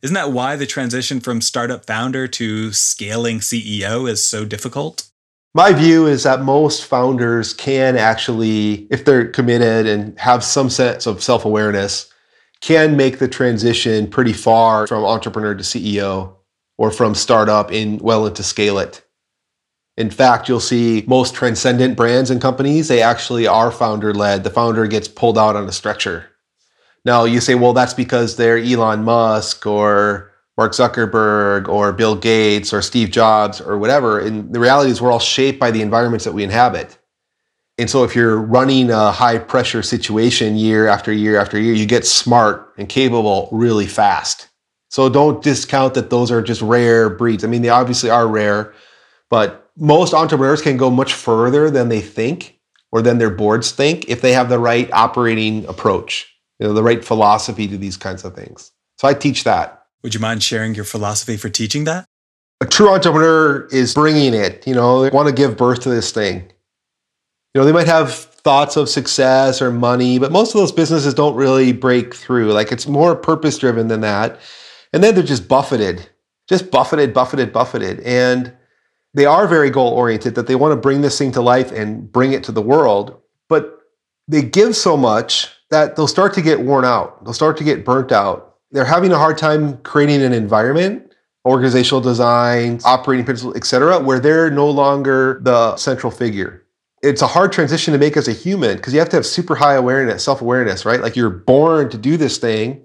Isn't 0.00 0.14
that 0.14 0.32
why 0.32 0.56
the 0.56 0.64
transition 0.64 1.20
from 1.20 1.42
startup 1.42 1.84
founder 1.84 2.26
to 2.28 2.72
scaling 2.72 3.40
CEO 3.40 4.08
is 4.08 4.24
so 4.24 4.46
difficult? 4.46 5.07
My 5.54 5.72
view 5.72 6.06
is 6.06 6.24
that 6.24 6.42
most 6.42 6.84
founders 6.84 7.54
can 7.54 7.96
actually, 7.96 8.86
if 8.90 9.04
they're 9.04 9.28
committed 9.28 9.86
and 9.86 10.18
have 10.18 10.44
some 10.44 10.68
sense 10.68 11.06
of 11.06 11.22
self 11.22 11.44
awareness, 11.44 12.12
can 12.60 12.96
make 12.96 13.18
the 13.18 13.28
transition 13.28 14.08
pretty 14.08 14.32
far 14.32 14.86
from 14.86 15.04
entrepreneur 15.04 15.54
to 15.54 15.62
CEO 15.62 16.34
or 16.76 16.90
from 16.90 17.14
startup 17.14 17.72
in 17.72 17.98
well 17.98 18.26
into 18.26 18.42
scale 18.42 18.78
it. 18.78 19.02
In 19.96 20.10
fact, 20.10 20.48
you'll 20.48 20.60
see 20.60 21.02
most 21.08 21.34
transcendent 21.34 21.96
brands 21.96 22.30
and 22.30 22.40
companies, 22.40 22.86
they 22.86 23.02
actually 23.02 23.48
are 23.48 23.72
founder 23.72 24.14
led. 24.14 24.44
The 24.44 24.50
founder 24.50 24.86
gets 24.86 25.08
pulled 25.08 25.36
out 25.36 25.56
on 25.56 25.68
a 25.68 25.72
stretcher. 25.72 26.26
Now, 27.04 27.24
you 27.24 27.40
say, 27.40 27.56
well, 27.56 27.72
that's 27.72 27.94
because 27.94 28.36
they're 28.36 28.58
Elon 28.58 29.02
Musk 29.02 29.66
or 29.66 30.32
Mark 30.58 30.72
Zuckerberg 30.72 31.68
or 31.68 31.92
Bill 31.92 32.16
Gates 32.16 32.72
or 32.72 32.82
Steve 32.82 33.10
Jobs 33.10 33.60
or 33.60 33.78
whatever. 33.78 34.18
And 34.18 34.52
the 34.52 34.58
reality 34.58 34.90
is, 34.90 35.00
we're 35.00 35.12
all 35.12 35.20
shaped 35.20 35.60
by 35.60 35.70
the 35.70 35.80
environments 35.80 36.24
that 36.24 36.32
we 36.32 36.42
inhabit. 36.42 36.98
And 37.78 37.88
so, 37.88 38.02
if 38.02 38.16
you're 38.16 38.36
running 38.36 38.90
a 38.90 39.12
high 39.12 39.38
pressure 39.38 39.84
situation 39.84 40.56
year 40.56 40.88
after 40.88 41.12
year 41.12 41.38
after 41.38 41.60
year, 41.60 41.74
you 41.74 41.86
get 41.86 42.04
smart 42.04 42.74
and 42.76 42.88
capable 42.88 43.48
really 43.52 43.86
fast. 43.86 44.48
So, 44.90 45.08
don't 45.08 45.40
discount 45.44 45.94
that 45.94 46.10
those 46.10 46.32
are 46.32 46.42
just 46.42 46.60
rare 46.60 47.08
breeds. 47.08 47.44
I 47.44 47.46
mean, 47.46 47.62
they 47.62 47.68
obviously 47.68 48.10
are 48.10 48.26
rare, 48.26 48.74
but 49.30 49.70
most 49.76 50.12
entrepreneurs 50.12 50.60
can 50.60 50.76
go 50.76 50.90
much 50.90 51.14
further 51.14 51.70
than 51.70 51.88
they 51.88 52.00
think 52.00 52.58
or 52.90 53.00
than 53.00 53.18
their 53.18 53.30
boards 53.30 53.70
think 53.70 54.08
if 54.08 54.22
they 54.22 54.32
have 54.32 54.48
the 54.48 54.58
right 54.58 54.92
operating 54.92 55.64
approach, 55.66 56.34
you 56.58 56.66
know, 56.66 56.72
the 56.72 56.82
right 56.82 57.04
philosophy 57.04 57.68
to 57.68 57.78
these 57.78 57.96
kinds 57.96 58.24
of 58.24 58.34
things. 58.34 58.72
So 58.96 59.06
I 59.06 59.14
teach 59.14 59.44
that. 59.44 59.77
Would 60.02 60.14
you 60.14 60.20
mind 60.20 60.42
sharing 60.42 60.74
your 60.74 60.84
philosophy 60.84 61.36
for 61.36 61.48
teaching 61.48 61.84
that? 61.84 62.04
A 62.60 62.66
true 62.66 62.90
entrepreneur 62.90 63.66
is 63.66 63.94
bringing 63.94 64.34
it, 64.34 64.66
you 64.66 64.74
know, 64.74 65.02
they 65.02 65.10
want 65.10 65.28
to 65.28 65.34
give 65.34 65.56
birth 65.56 65.80
to 65.82 65.90
this 65.90 66.10
thing. 66.10 66.50
You 67.54 67.60
know, 67.60 67.64
they 67.64 67.72
might 67.72 67.86
have 67.86 68.14
thoughts 68.14 68.76
of 68.76 68.88
success 68.88 69.62
or 69.62 69.70
money, 69.70 70.18
but 70.18 70.32
most 70.32 70.54
of 70.54 70.60
those 70.60 70.72
businesses 70.72 71.14
don't 71.14 71.34
really 71.34 71.72
break 71.72 72.14
through. 72.14 72.52
Like 72.52 72.72
it's 72.72 72.86
more 72.86 73.14
purpose 73.14 73.58
driven 73.58 73.88
than 73.88 74.00
that. 74.00 74.40
And 74.92 75.02
then 75.02 75.14
they're 75.14 75.24
just 75.24 75.48
buffeted, 75.48 76.08
just 76.48 76.70
buffeted, 76.70 77.12
buffeted, 77.12 77.52
buffeted. 77.52 78.00
And 78.00 78.52
they 79.14 79.26
are 79.26 79.46
very 79.46 79.70
goal 79.70 79.92
oriented, 79.92 80.34
that 80.34 80.46
they 80.46 80.54
want 80.54 80.72
to 80.72 80.76
bring 80.76 81.00
this 81.00 81.18
thing 81.18 81.32
to 81.32 81.40
life 81.40 81.72
and 81.72 82.10
bring 82.10 82.32
it 82.32 82.44
to 82.44 82.52
the 82.52 82.62
world, 82.62 83.20
but 83.48 83.80
they 84.28 84.42
give 84.42 84.76
so 84.76 84.96
much 84.96 85.50
that 85.70 85.96
they'll 85.96 86.06
start 86.06 86.34
to 86.34 86.42
get 86.42 86.60
worn 86.60 86.84
out. 86.84 87.24
They'll 87.24 87.32
start 87.32 87.56
to 87.58 87.64
get 87.64 87.84
burnt 87.84 88.12
out. 88.12 88.47
They're 88.70 88.84
having 88.84 89.12
a 89.12 89.18
hard 89.18 89.38
time 89.38 89.78
creating 89.78 90.22
an 90.22 90.32
environment, 90.32 91.12
organizational 91.46 92.00
design, 92.00 92.80
operating 92.84 93.24
principles, 93.24 93.56
et 93.56 93.64
cetera, 93.64 93.98
where 93.98 94.20
they're 94.20 94.50
no 94.50 94.68
longer 94.68 95.40
the 95.42 95.76
central 95.76 96.10
figure. 96.10 96.64
It's 97.02 97.22
a 97.22 97.26
hard 97.26 97.52
transition 97.52 97.92
to 97.92 97.98
make 97.98 98.16
as 98.16 98.28
a 98.28 98.32
human 98.32 98.76
because 98.76 98.92
you 98.92 98.98
have 98.98 99.08
to 99.10 99.16
have 99.16 99.26
super 99.26 99.54
high 99.54 99.74
awareness, 99.74 100.24
self 100.24 100.40
awareness, 100.42 100.84
right? 100.84 101.00
Like 101.00 101.16
you're 101.16 101.30
born 101.30 101.90
to 101.90 101.98
do 101.98 102.16
this 102.16 102.38
thing. 102.38 102.82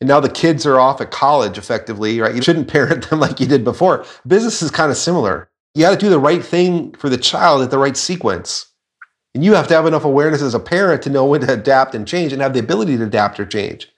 And 0.00 0.06
now 0.06 0.20
the 0.20 0.28
kids 0.28 0.64
are 0.64 0.78
off 0.78 1.00
at 1.00 1.10
college 1.10 1.58
effectively, 1.58 2.20
right? 2.20 2.34
You 2.34 2.42
shouldn't 2.42 2.68
parent 2.72 3.08
them 3.10 3.20
like 3.20 3.40
you 3.40 3.46
did 3.46 3.64
before. 3.64 4.04
Business 4.26 4.62
is 4.62 4.70
kind 4.70 4.90
of 4.90 4.96
similar 4.96 5.50
you 5.78 5.84
got 5.84 5.90
to 5.90 5.96
do 5.96 6.10
the 6.10 6.18
right 6.18 6.44
thing 6.44 6.92
for 6.94 7.08
the 7.08 7.16
child 7.16 7.62
at 7.62 7.70
the 7.70 7.78
right 7.78 7.96
sequence. 7.96 8.66
And 9.32 9.44
you 9.44 9.54
have 9.54 9.68
to 9.68 9.74
have 9.74 9.86
enough 9.86 10.04
awareness 10.04 10.42
as 10.42 10.54
a 10.54 10.58
parent 10.58 11.02
to 11.02 11.10
know 11.10 11.24
when 11.26 11.42
to 11.42 11.52
adapt 11.52 11.94
and 11.94 12.04
change 12.04 12.32
and 12.32 12.42
have 12.42 12.52
the 12.52 12.58
ability 12.58 12.96
to 12.96 13.04
adapt 13.04 13.38
or 13.38 13.46
change. 13.46 13.88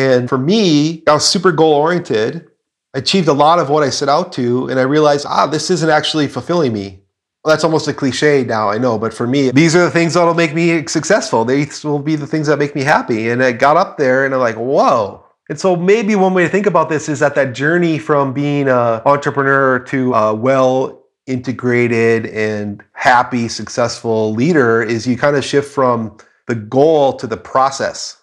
And 0.00 0.28
for 0.28 0.38
me, 0.38 1.02
I 1.06 1.12
was 1.14 1.28
super 1.28 1.52
goal 1.52 1.74
oriented. 1.74 2.46
I 2.94 2.98
achieved 2.98 3.28
a 3.28 3.32
lot 3.32 3.58
of 3.58 3.68
what 3.68 3.82
I 3.82 3.90
set 3.90 4.08
out 4.08 4.32
to, 4.32 4.68
and 4.68 4.80
I 4.80 4.82
realized, 4.82 5.26
ah, 5.28 5.46
this 5.46 5.70
isn't 5.70 5.90
actually 5.90 6.28
fulfilling 6.28 6.72
me. 6.72 7.00
Well, 7.44 7.52
that's 7.54 7.64
almost 7.64 7.88
a 7.88 7.94
cliche 7.94 8.44
now, 8.44 8.68
I 8.68 8.78
know, 8.78 8.98
but 8.98 9.14
for 9.14 9.26
me, 9.26 9.50
these 9.50 9.74
are 9.76 9.84
the 9.84 9.90
things 9.90 10.14
that'll 10.14 10.34
make 10.34 10.54
me 10.54 10.86
successful. 10.86 11.44
These 11.44 11.84
will 11.84 11.98
be 11.98 12.16
the 12.16 12.26
things 12.26 12.46
that 12.48 12.58
make 12.58 12.74
me 12.74 12.82
happy. 12.82 13.30
And 13.30 13.42
I 13.42 13.52
got 13.52 13.76
up 13.76 13.96
there 13.96 14.24
and 14.24 14.34
I'm 14.34 14.40
like, 14.40 14.56
whoa, 14.56 15.24
and 15.50 15.58
so 15.58 15.74
maybe 15.74 16.14
one 16.14 16.32
way 16.32 16.44
to 16.44 16.48
think 16.48 16.66
about 16.66 16.88
this 16.88 17.08
is 17.08 17.18
that 17.18 17.34
that 17.34 17.54
journey 17.54 17.98
from 17.98 18.32
being 18.32 18.68
an 18.68 19.02
entrepreneur 19.04 19.80
to 19.80 20.14
a 20.14 20.32
well 20.32 21.02
integrated 21.26 22.26
and 22.26 22.82
happy, 22.92 23.48
successful 23.48 24.32
leader 24.32 24.80
is 24.80 25.08
you 25.08 25.16
kind 25.16 25.34
of 25.34 25.44
shift 25.44 25.68
from 25.72 26.16
the 26.46 26.54
goal 26.54 27.14
to 27.14 27.26
the 27.26 27.36
process. 27.36 28.19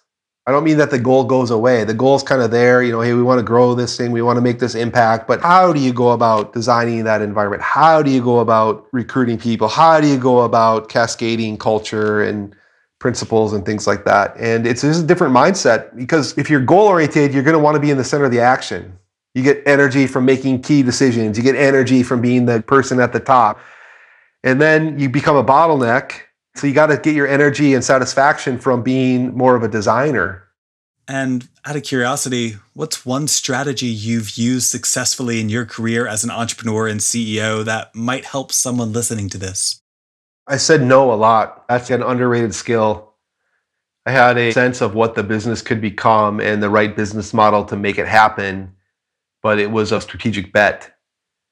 I 0.48 0.50
don't 0.50 0.64
mean 0.64 0.78
that 0.78 0.90
the 0.90 0.98
goal 0.98 1.24
goes 1.24 1.50
away. 1.50 1.84
The 1.84 1.92
goal 1.92 2.16
is 2.16 2.22
kind 2.22 2.40
of 2.40 2.50
there. 2.50 2.82
You 2.82 2.92
know, 2.92 3.02
hey, 3.02 3.12
we 3.12 3.22
want 3.22 3.38
to 3.38 3.44
grow 3.44 3.74
this 3.74 3.98
thing, 3.98 4.12
we 4.12 4.22
want 4.22 4.38
to 4.38 4.40
make 4.40 4.58
this 4.58 4.74
impact. 4.74 5.28
But 5.28 5.42
how 5.42 5.72
do 5.74 5.80
you 5.80 5.92
go 5.92 6.10
about 6.10 6.54
designing 6.54 7.04
that 7.04 7.20
environment? 7.20 7.62
How 7.62 8.02
do 8.02 8.10
you 8.10 8.22
go 8.22 8.38
about 8.38 8.86
recruiting 8.92 9.38
people? 9.38 9.68
How 9.68 10.00
do 10.00 10.06
you 10.08 10.18
go 10.18 10.40
about 10.40 10.88
cascading 10.88 11.58
culture 11.58 12.22
and 12.22 12.56
principles 12.98 13.52
and 13.52 13.64
things 13.64 13.86
like 13.86 14.04
that. 14.04 14.34
And 14.38 14.66
it's 14.66 14.82
just 14.82 15.04
a 15.04 15.06
different 15.06 15.34
mindset 15.34 15.94
because 15.96 16.36
if 16.36 16.50
you're 16.50 16.60
goal 16.60 16.88
oriented, 16.88 17.32
you're 17.32 17.42
going 17.42 17.56
to 17.56 17.62
want 17.62 17.76
to 17.76 17.80
be 17.80 17.90
in 17.90 17.96
the 17.96 18.04
center 18.04 18.24
of 18.24 18.32
the 18.32 18.40
action. 18.40 18.98
You 19.34 19.42
get 19.42 19.62
energy 19.66 20.06
from 20.06 20.24
making 20.24 20.62
key 20.62 20.82
decisions, 20.82 21.36
you 21.36 21.44
get 21.44 21.54
energy 21.54 22.02
from 22.02 22.20
being 22.20 22.46
the 22.46 22.60
person 22.62 22.98
at 22.98 23.12
the 23.12 23.20
top. 23.20 23.60
And 24.42 24.60
then 24.60 24.98
you 24.98 25.08
become 25.08 25.36
a 25.36 25.44
bottleneck. 25.44 26.12
So 26.58 26.66
you 26.66 26.72
got 26.72 26.86
to 26.86 26.96
get 26.96 27.14
your 27.14 27.28
energy 27.28 27.74
and 27.74 27.84
satisfaction 27.84 28.58
from 28.58 28.82
being 28.82 29.36
more 29.36 29.54
of 29.54 29.62
a 29.62 29.68
designer. 29.68 30.42
And 31.06 31.48
out 31.64 31.76
of 31.76 31.84
curiosity, 31.84 32.56
what's 32.74 33.06
one 33.06 33.28
strategy 33.28 33.86
you've 33.86 34.36
used 34.36 34.66
successfully 34.66 35.40
in 35.40 35.48
your 35.48 35.64
career 35.64 36.08
as 36.08 36.24
an 36.24 36.30
entrepreneur 36.30 36.88
and 36.88 36.98
CEO 36.98 37.64
that 37.64 37.94
might 37.94 38.24
help 38.24 38.50
someone 38.50 38.92
listening 38.92 39.28
to 39.28 39.38
this? 39.38 39.80
I 40.48 40.56
said 40.56 40.82
no 40.82 41.12
a 41.12 41.14
lot. 41.14 41.66
That's 41.68 41.90
an 41.90 42.02
underrated 42.02 42.52
skill. 42.52 43.14
I 44.04 44.10
had 44.10 44.36
a 44.36 44.50
sense 44.50 44.80
of 44.80 44.96
what 44.96 45.14
the 45.14 45.22
business 45.22 45.62
could 45.62 45.80
become 45.80 46.40
and 46.40 46.60
the 46.60 46.70
right 46.70 46.94
business 46.96 47.32
model 47.32 47.64
to 47.66 47.76
make 47.76 47.98
it 47.98 48.08
happen, 48.08 48.74
but 49.44 49.60
it 49.60 49.70
was 49.70 49.92
a 49.92 50.00
strategic 50.00 50.52
bet. 50.52 50.97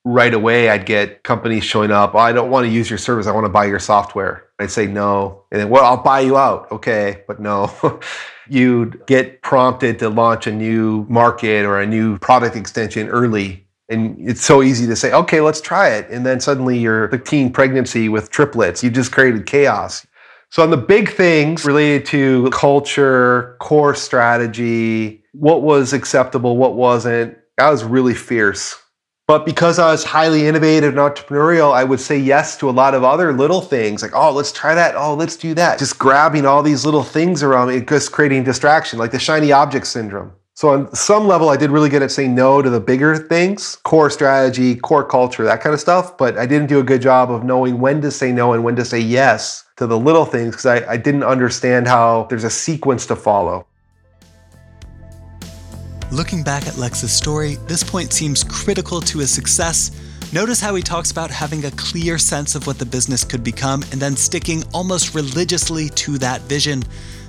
Right 0.09 0.33
away, 0.33 0.69
I'd 0.69 0.87
get 0.87 1.25
companies 1.25 1.65
showing 1.65 1.91
up. 1.91 2.15
Oh, 2.15 2.19
I 2.19 2.33
don't 2.33 2.49
want 2.49 2.65
to 2.65 2.71
use 2.73 2.89
your 2.89 2.99
service. 2.99 3.27
I 3.27 3.33
want 3.33 3.45
to 3.45 3.51
buy 3.51 3.65
your 3.65 3.81
software. 3.81 4.45
I'd 4.61 4.71
say 4.71 4.87
no. 4.87 5.43
And 5.51 5.61
then, 5.61 5.69
well, 5.69 5.85
I'll 5.85 6.03
buy 6.03 6.21
you 6.21 6.37
out. 6.37 6.71
Okay, 6.71 7.25
but 7.27 7.41
no. 7.41 8.01
You'd 8.49 9.05
get 9.07 9.43
prompted 9.43 9.99
to 9.99 10.09
launch 10.09 10.47
a 10.47 10.53
new 10.53 11.05
market 11.09 11.67
or 11.67 11.81
a 11.81 11.87
new 11.87 12.19
product 12.21 12.55
extension 12.55 13.09
early 13.09 13.67
and 13.89 14.17
it's 14.29 14.45
so 14.45 14.63
easy 14.63 14.87
to 14.87 14.97
say, 14.97 15.13
okay, 15.13 15.41
let's 15.41 15.61
try 15.61 15.91
it. 15.91 16.11
And 16.11 16.27
then 16.27 16.41
suddenly 16.41 16.79
you're 16.79 17.09
the 17.09 17.19
teen 17.19 17.53
pregnancy 17.53 18.09
with 18.09 18.31
triplets. 18.31 18.83
You 18.83 18.91
just 18.91 19.13
created 19.13 19.47
chaos. 19.47 20.07
So, 20.51 20.63
on 20.63 20.71
the 20.71 20.77
big 20.77 21.11
things 21.11 21.65
related 21.65 22.07
to 22.07 22.51
culture, 22.51 23.57
core 23.61 23.95
strategy, 23.95 25.25
what 25.33 25.63
was 25.63 25.93
acceptable, 25.93 26.57
what 26.57 26.75
wasn't. 26.75 27.37
I 27.59 27.71
was 27.71 27.85
really 27.85 28.15
fierce. 28.15 28.77
But 29.29 29.45
because 29.45 29.81
I 29.81 29.91
was 29.91 30.05
highly 30.05 30.47
innovative 30.47 30.97
and 30.97 30.99
entrepreneurial, 30.99 31.73
I 31.73 31.83
would 31.83 31.99
say 31.99 32.17
yes 32.17 32.57
to 32.59 32.71
a 32.71 32.71
lot 32.71 32.95
of 32.95 33.03
other 33.03 33.33
little 33.33 33.61
things 33.61 34.01
like, 34.01 34.15
oh, 34.15 34.31
let's 34.33 34.53
try 34.53 34.73
that. 34.77 34.95
Oh, 34.95 35.15
let's 35.15 35.37
do 35.37 35.53
that. 35.55 35.81
Just 35.81 35.99
grabbing 35.99 36.47
all 36.47 36.63
these 36.63 36.85
little 36.85 37.03
things 37.03 37.43
around 37.43 37.69
me, 37.69 37.81
just 37.81 38.13
creating 38.13 38.45
distraction, 38.45 39.01
like 39.01 39.11
the 39.11 39.19
shiny 39.19 39.51
object 39.51 39.89
syndrome. 39.89 40.33
So, 40.55 40.69
on 40.69 40.95
some 40.95 41.27
level, 41.27 41.49
I 41.49 41.57
did 41.57 41.71
really 41.71 41.91
good 41.91 42.03
at 42.03 42.11
saying 42.13 42.35
no 42.35 42.63
to 42.63 42.71
the 42.71 42.81
bigger 42.81 43.17
things, 43.17 43.77
core 43.83 44.11
strategy, 44.11 44.77
core 44.77 45.05
culture, 45.05 45.45
that 45.45 45.61
kind 45.61 45.75
of 45.75 45.81
stuff. 45.81 46.17
But 46.17 46.39
I 46.39 46.47
didn't 46.47 46.69
do 46.69 46.79
a 46.79 46.85
good 46.85 47.03
job 47.03 47.31
of 47.31 47.43
knowing 47.43 47.81
when 47.81 48.01
to 48.03 48.13
say 48.13 48.31
no 48.33 48.53
and 48.53 48.63
when 48.63 48.77
to 48.77 48.85
say 48.85 49.01
yes 49.01 49.65
to 49.77 49.89
the 49.89 49.99
little 49.99 50.25
things 50.25 50.53
because 50.53 50.67
I, 50.67 50.93
I 50.93 50.97
didn't 50.97 51.25
understand 51.25 51.89
how 51.89 52.27
there's 52.31 52.45
a 52.45 52.49
sequence 52.49 53.07
to 53.07 53.17
follow. 53.17 53.67
Looking 56.13 56.45
back 56.45 56.69
at 56.69 56.79
Lex's 56.79 57.13
story, 57.13 57.57
this 57.67 57.83
point 57.83 58.13
seems 58.13 58.45
critical 58.45 59.01
to 59.01 59.19
his 59.19 59.31
success. 59.31 59.91
Notice 60.33 60.61
how 60.61 60.77
he 60.77 60.83
talks 60.83 61.11
about 61.11 61.33
having 61.33 61.65
a 61.65 61.71
clear 61.73 62.17
sense 62.17 62.55
of 62.55 62.67
what 62.67 62.79
the 62.79 62.87
business 62.87 63.25
could 63.25 63.43
become 63.43 63.83
and 63.91 64.01
then 64.01 64.17
sticking 64.17 64.63
almost 64.73 65.17
religiously 65.17 65.89
to 65.91 66.17
that 66.19 66.43
vision. 66.43 66.85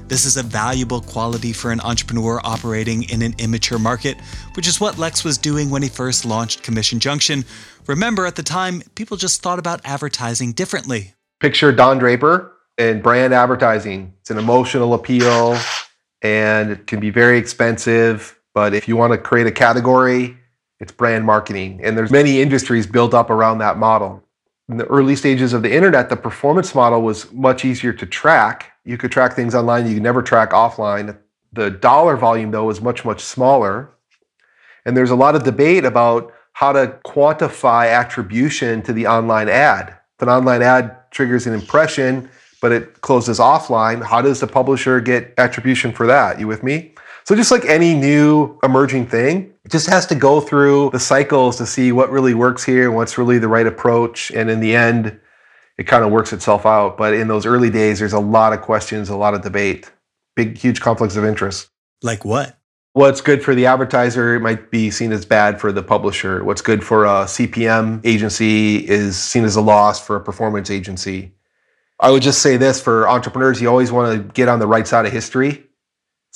This 0.08 0.26
is 0.26 0.38
a 0.38 0.44
valuable 0.44 1.02
quality 1.02 1.54
for 1.54 1.72
an 1.72 1.82
entrepreneur 1.82 2.40
operating 2.44 3.10
in 3.10 3.24
an 3.24 3.34
immature 3.40 3.80
market, 3.80 4.22
which 4.54 4.68
is 4.68 4.80
what 4.80 5.00
Lex 5.00 5.24
was 5.24 5.40
doing 5.40 5.72
when 5.72 5.82
he 5.82 5.90
first 5.90 6.24
launched 6.24 6.62
Commission 6.62 7.00
Junction. 7.00 7.46
Remember, 7.88 8.28
at 8.28 8.36
the 8.36 8.44
time, 8.44 8.84
people 8.94 9.18
just 9.18 9.42
thought 9.42 9.60
about 9.60 9.82
advertising 9.86 10.52
differently. 10.52 11.16
Picture 11.40 11.72
Don 11.72 11.98
Draper 11.98 12.54
and 12.78 13.02
brand 13.02 13.34
advertising. 13.34 14.14
It's 14.22 14.30
an 14.30 14.38
emotional 14.38 14.94
appeal 14.94 15.58
and 16.22 16.72
it 16.72 16.88
can 16.88 17.00
be 17.00 17.10
very 17.10 17.38
expensive 17.40 18.37
but 18.58 18.74
if 18.74 18.88
you 18.88 18.98
want 18.98 19.14
to 19.14 19.20
create 19.20 19.46
a 19.46 19.52
category, 19.52 20.36
it's 20.80 20.92
brand 20.92 21.24
marketing. 21.24 21.80
And 21.84 21.96
there's 21.96 22.10
many 22.10 22.42
industries 22.42 22.88
built 22.88 23.14
up 23.14 23.30
around 23.30 23.60
that 23.60 23.78
model. 23.78 24.24
In 24.68 24.78
the 24.78 24.86
early 24.86 25.16
stages 25.16 25.54
of 25.54 25.62
the 25.62 25.72
internet, 25.72 26.10
the 26.10 26.16
performance 26.16 26.74
model 26.74 27.04
was 27.04 27.32
much 27.32 27.64
easier 27.66 27.94
to 27.94 28.06
track. 28.08 28.72
You 28.84 28.98
could 28.98 29.12
track 29.12 29.36
things 29.36 29.54
online, 29.54 29.86
you 29.86 29.94
could 29.94 30.02
never 30.02 30.24
track 30.24 30.54
offline. 30.54 31.16
The 31.54 31.70
dollar 31.70 32.18
volume, 32.18 32.50
though, 32.50 32.64
was 32.64 32.82
much, 32.82 33.06
much 33.06 33.22
smaller. 33.22 33.92
And 34.86 34.98
there's 34.98 35.12
a 35.12 35.16
lot 35.16 35.36
of 35.36 35.44
debate 35.44 35.86
about 35.86 36.34
how 36.54 36.72
to 36.72 36.98
quantify 37.06 37.92
attribution 37.92 38.82
to 38.82 38.92
the 38.92 39.06
online 39.06 39.50
ad. 39.50 39.90
If 40.16 40.24
an 40.24 40.30
online 40.30 40.64
ad 40.64 40.98
triggers 41.12 41.46
an 41.46 41.54
impression, 41.54 42.28
but 42.60 42.72
it 42.72 43.02
closes 43.02 43.38
offline, 43.38 44.04
how 44.04 44.24
does 44.24 44.40
the 44.40 44.48
publisher 44.48 45.00
get 45.00 45.36
attribution 45.38 45.92
for 45.92 46.08
that? 46.08 46.40
You 46.40 46.48
with 46.48 46.64
me? 46.64 46.96
So 47.28 47.36
just 47.36 47.52
like 47.52 47.66
any 47.66 47.94
new 47.94 48.58
emerging 48.64 49.08
thing, 49.08 49.54
it 49.66 49.70
just 49.70 49.90
has 49.90 50.06
to 50.06 50.16
go 50.16 50.40
through 50.40 50.92
the 50.92 51.00
cycles 51.00 51.58
to 51.58 51.66
see 51.66 51.92
what 51.92 52.10
really 52.10 52.34
works 52.34 52.64
here 52.64 52.86
and 52.86 52.96
what's 52.96 53.18
really 53.18 53.38
the 53.38 53.50
right 53.50 53.68
approach. 53.68 54.32
And 54.32 54.50
in 54.50 54.62
the 54.62 54.74
end, 54.74 55.20
it 55.78 55.88
kind 55.88 56.06
of 56.06 56.12
works 56.12 56.32
itself 56.32 56.66
out. 56.66 56.98
But 56.98 57.14
in 57.14 57.28
those 57.28 57.46
early 57.46 57.70
days, 57.70 58.00
there's 58.00 58.14
a 58.14 58.20
lot 58.22 58.54
of 58.54 58.62
questions, 58.62 59.10
a 59.10 59.18
lot 59.18 59.34
of 59.34 59.42
debate, 59.42 59.92
big, 60.38 60.58
huge 60.58 60.80
conflicts 60.80 61.18
of 61.18 61.26
interest. 61.26 61.68
Like 62.02 62.24
what? 62.24 62.58
What's 62.94 63.20
good 63.20 63.44
for 63.44 63.54
the 63.54 63.66
advertiser 63.66 64.40
might 64.40 64.72
be 64.72 64.90
seen 64.90 65.12
as 65.12 65.26
bad 65.26 65.60
for 65.60 65.74
the 65.74 65.84
publisher. 65.84 66.46
What's 66.46 66.62
good 66.62 66.82
for 66.82 67.04
a 67.04 67.26
CPM 67.26 68.00
agency 68.06 68.88
is 68.88 69.22
seen 69.22 69.44
as 69.44 69.58
a 69.58 69.62
loss 69.62 70.00
for 70.00 70.16
a 70.16 70.22
performance 70.22 70.72
agency. 70.72 71.34
I 72.00 72.10
would 72.10 72.24
just 72.24 72.42
say 72.42 72.56
this 72.56 72.82
for 72.82 73.10
entrepreneurs, 73.10 73.62
you 73.62 73.68
always 73.68 73.92
want 73.92 74.16
to 74.16 74.34
get 74.34 74.48
on 74.48 74.60
the 74.60 74.68
right 74.68 74.88
side 74.88 75.06
of 75.06 75.12
history 75.12 75.67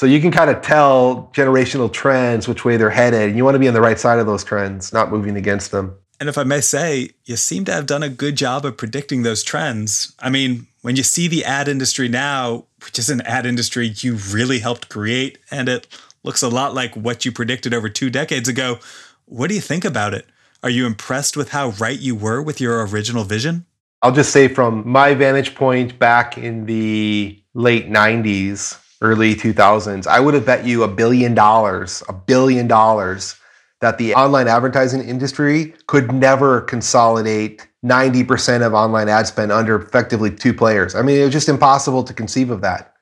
so 0.01 0.07
you 0.07 0.19
can 0.19 0.31
kind 0.31 0.49
of 0.49 0.63
tell 0.63 1.29
generational 1.31 1.93
trends, 1.93 2.47
which 2.47 2.65
way 2.65 2.75
they're 2.75 2.89
headed. 2.89 3.21
And 3.21 3.37
you 3.37 3.45
want 3.45 3.53
to 3.53 3.59
be 3.59 3.67
on 3.67 3.75
the 3.75 3.81
right 3.81 3.99
side 3.99 4.17
of 4.17 4.25
those 4.25 4.43
trends, 4.43 4.91
not 4.91 5.11
moving 5.11 5.37
against 5.37 5.69
them. 5.69 5.95
And 6.19 6.27
if 6.27 6.39
I 6.39 6.43
may 6.43 6.59
say, 6.59 7.11
you 7.25 7.35
seem 7.35 7.65
to 7.65 7.71
have 7.71 7.85
done 7.85 8.01
a 8.01 8.09
good 8.09 8.35
job 8.35 8.65
of 8.65 8.77
predicting 8.77 9.21
those 9.21 9.43
trends. 9.43 10.15
I 10.17 10.31
mean, 10.31 10.65
when 10.81 10.95
you 10.95 11.03
see 11.03 11.27
the 11.27 11.45
ad 11.45 11.67
industry 11.67 12.07
now, 12.07 12.65
which 12.83 12.97
is 12.97 13.11
an 13.11 13.21
ad 13.27 13.45
industry 13.45 13.93
you 13.97 14.15
really 14.15 14.57
helped 14.57 14.89
create, 14.89 15.37
and 15.51 15.69
it 15.69 15.85
looks 16.23 16.41
a 16.41 16.49
lot 16.49 16.73
like 16.73 16.95
what 16.95 17.23
you 17.23 17.31
predicted 17.31 17.71
over 17.71 17.87
two 17.87 18.09
decades 18.09 18.49
ago, 18.49 18.79
what 19.25 19.49
do 19.49 19.53
you 19.53 19.61
think 19.61 19.85
about 19.85 20.15
it? 20.15 20.25
Are 20.63 20.71
you 20.71 20.87
impressed 20.87 21.37
with 21.37 21.49
how 21.49 21.73
right 21.79 21.99
you 21.99 22.15
were 22.15 22.41
with 22.41 22.59
your 22.59 22.83
original 22.87 23.23
vision? 23.23 23.67
I'll 24.01 24.11
just 24.11 24.31
say 24.31 24.47
from 24.47 24.81
my 24.83 25.13
vantage 25.13 25.53
point 25.53 25.99
back 25.99 26.39
in 26.39 26.65
the 26.65 27.39
late 27.53 27.87
90s, 27.87 28.80
early 29.01 29.35
2000s, 29.35 30.07
I 30.07 30.19
would 30.19 30.33
have 30.33 30.45
bet 30.45 30.65
you 30.65 30.83
a 30.83 30.87
billion 30.87 31.33
dollars, 31.33 32.03
a 32.07 32.13
billion 32.13 32.67
dollars, 32.67 33.35
that 33.81 33.97
the 33.97 34.13
online 34.13 34.47
advertising 34.47 35.01
industry 35.01 35.73
could 35.87 36.11
never 36.11 36.61
consolidate 36.61 37.67
90% 37.83 38.65
of 38.65 38.73
online 38.73 39.09
ad 39.09 39.25
spend 39.25 39.51
under 39.51 39.81
effectively 39.81 40.29
two 40.29 40.53
players. 40.53 40.93
I 40.93 41.01
mean, 41.01 41.19
it 41.19 41.23
was 41.23 41.33
just 41.33 41.49
impossible 41.49 42.03
to 42.03 42.13
conceive 42.13 42.51
of 42.51 42.61
that. 42.61 42.93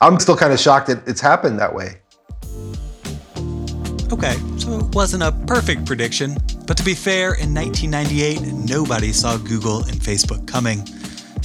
I'm 0.00 0.18
still 0.18 0.36
kind 0.36 0.52
of 0.52 0.58
shocked 0.58 0.88
that 0.88 1.06
it's 1.06 1.20
happened 1.20 1.58
that 1.58 1.74
way. 1.74 2.00
Okay, 4.12 4.36
so 4.56 4.78
it 4.78 4.94
wasn't 4.94 5.22
a 5.22 5.32
perfect 5.46 5.84
prediction, 5.84 6.36
but 6.66 6.76
to 6.76 6.84
be 6.84 6.94
fair, 6.94 7.34
in 7.34 7.52
1998, 7.52 8.40
nobody 8.54 9.12
saw 9.12 9.36
Google 9.36 9.78
and 9.84 9.96
Facebook 10.00 10.46
coming. 10.46 10.86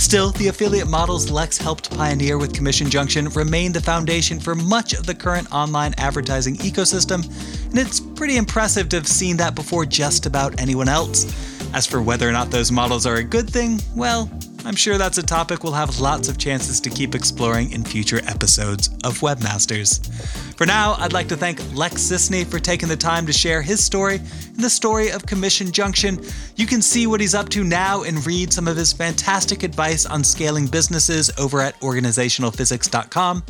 Still, 0.02 0.32
the 0.32 0.48
affiliate 0.48 0.90
models 0.90 1.30
Lex 1.30 1.60
helped 1.60 1.96
pioneer 1.96 2.40
with 2.40 2.56
Commission 2.56 2.90
Junction 2.90 3.30
remain 3.30 3.72
the 3.72 3.80
foundation 3.80 4.40
for 4.40 4.56
much 4.56 4.94
of 4.94 5.06
the 5.06 5.14
current 5.14 5.50
online 5.54 5.94
advertising 6.00 6.56
ecosystem, 6.58 7.24
and 7.70 7.78
it's 7.78 8.00
pretty 8.00 8.38
impressive 8.38 8.90
to 8.90 8.96
have 8.98 9.08
seen 9.08 9.38
that 9.38 9.54
before 9.54 9.86
just 9.86 10.26
about 10.26 10.60
anyone 10.60 10.90
else. 10.90 11.26
As 11.74 11.86
for 11.86 12.02
whether 12.02 12.28
or 12.28 12.32
not 12.32 12.50
those 12.50 12.72
models 12.72 13.06
are 13.06 13.18
a 13.18 13.24
good 13.24 13.48
thing, 13.48 13.80
well, 13.96 14.30
I'm 14.64 14.76
sure 14.76 14.98
that's 14.98 15.18
a 15.18 15.24
topic 15.24 15.64
we'll 15.64 15.74
have 15.74 16.00
lots 16.00 16.28
of 16.30 16.38
chances 16.38 16.80
to 16.82 16.90
keep 16.90 17.16
exploring 17.16 17.72
in 17.72 17.84
future 17.84 18.22
episodes 18.28 18.90
of 19.04 19.20
Webmasters. 19.20 20.08
For 20.56 20.68
now, 20.68 20.96
I'd 21.00 21.14
like 21.14 21.28
to 21.30 21.36
thank 21.36 21.60
Lex 21.76 21.96
Sisney 21.96 22.46
for 22.46 22.60
taking 22.60 22.88
the 22.88 22.96
time 22.96 23.26
to 23.26 23.34
share 23.34 23.64
his 23.64 23.84
story 23.84 24.18
and 24.18 24.60
the 24.64 24.70
story 24.70 25.10
of 25.10 25.26
Commission 25.26 25.72
Junction. 25.72 26.24
You 26.58 26.68
can 26.68 26.82
see 26.82 27.08
what 27.08 27.20
he's 27.20 27.34
up 27.34 27.50
to 27.50 27.64
now 27.64 28.04
and 28.04 28.26
read 28.26 28.54
some 28.54 28.68
of 28.68 28.78
his 28.78 28.94
fantastic 28.94 29.64
advice 29.64 30.06
on 30.06 30.24
scaling 30.24 30.68
businesses 30.68 31.32
over 31.40 31.60
at 31.60 31.80
organizationalphysics.com. 31.80 33.44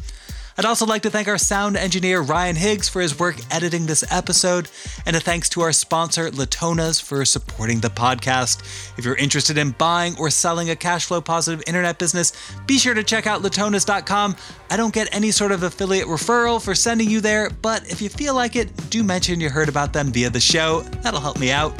I'd 0.57 0.65
also 0.65 0.85
like 0.85 1.01
to 1.03 1.09
thank 1.09 1.27
our 1.27 1.37
sound 1.37 1.77
engineer 1.77 2.21
Ryan 2.21 2.55
Higgs 2.55 2.89
for 2.89 3.01
his 3.01 3.17
work 3.17 3.37
editing 3.49 3.85
this 3.85 4.03
episode, 4.11 4.69
and 5.05 5.15
a 5.15 5.19
thanks 5.19 5.49
to 5.49 5.61
our 5.61 5.71
sponsor 5.71 6.29
Latonas 6.29 7.01
for 7.01 7.23
supporting 7.25 7.79
the 7.79 7.89
podcast. 7.89 8.61
If 8.97 9.05
you're 9.05 9.15
interested 9.15 9.57
in 9.57 9.71
buying 9.71 10.17
or 10.17 10.29
selling 10.29 10.69
a 10.69 10.75
cash 10.75 11.05
flow 11.05 11.21
positive 11.21 11.63
internet 11.67 11.97
business, 11.97 12.33
be 12.67 12.77
sure 12.77 12.93
to 12.93 13.03
check 13.03 13.27
out 13.27 13.41
latonas.com. 13.41 14.35
I 14.69 14.77
don't 14.77 14.93
get 14.93 15.13
any 15.15 15.31
sort 15.31 15.51
of 15.51 15.63
affiliate 15.63 16.07
referral 16.07 16.63
for 16.63 16.75
sending 16.75 17.09
you 17.09 17.21
there, 17.21 17.49
but 17.49 17.89
if 17.91 18.01
you 18.01 18.09
feel 18.09 18.35
like 18.35 18.55
it, 18.55 18.89
do 18.89 19.03
mention 19.03 19.39
you 19.39 19.49
heard 19.49 19.69
about 19.69 19.93
them 19.93 20.11
via 20.11 20.29
the 20.29 20.39
show. 20.39 20.81
That'll 21.01 21.21
help 21.21 21.39
me 21.39 21.51
out. 21.51 21.73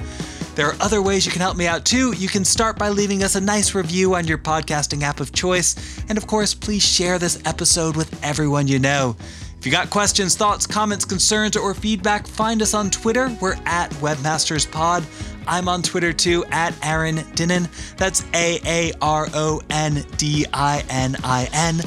There 0.56 0.68
are 0.68 0.76
other 0.82 1.02
ways 1.02 1.26
you 1.26 1.32
can 1.32 1.42
help 1.42 1.56
me 1.56 1.66
out 1.66 1.86
too. 1.86 2.14
You 2.14 2.28
can 2.28 2.44
start 2.44 2.78
by 2.78 2.90
leaving 2.90 3.24
us 3.24 3.36
a 3.36 3.42
nice 3.42 3.74
review 3.74 4.16
on 4.16 4.28
your 4.28 4.38
podcasting 4.38 5.02
app 5.02 5.20
of 5.20 5.32
choice. 5.32 6.04
And 6.10 6.18
of 6.18 6.28
course, 6.28 6.54
please 6.54 6.84
share 6.84 7.18
this 7.18 7.42
episode 7.46 7.96
with 7.96 8.22
everyone 8.24 8.68
you 8.68 8.78
know. 8.78 9.16
If 9.58 9.66
you 9.68 9.72
got 9.72 9.92
questions, 9.92 10.36
thoughts, 10.36 10.66
comments, 10.66 11.06
concerns, 11.06 11.56
or 11.56 11.74
feedback, 11.76 12.26
find 12.26 12.62
us 12.62 12.74
on 12.74 12.90
Twitter. 12.90 13.30
We're 13.40 13.60
at 13.66 13.92
WebmastersPod. 13.92 15.06
I'm 15.48 15.70
on 15.70 15.84
Twitter 15.84 16.12
too, 16.12 16.44
at 16.46 16.74
Aaron 16.84 17.18
Dinin. 17.36 17.70
That's 17.96 18.26
A 18.34 18.60
A 18.66 18.92
R 19.02 19.28
O 19.34 19.62
N 19.70 20.04
D 20.18 20.46
I 20.52 20.84
N 20.90 21.16
I 21.24 21.48
N. 21.54 21.82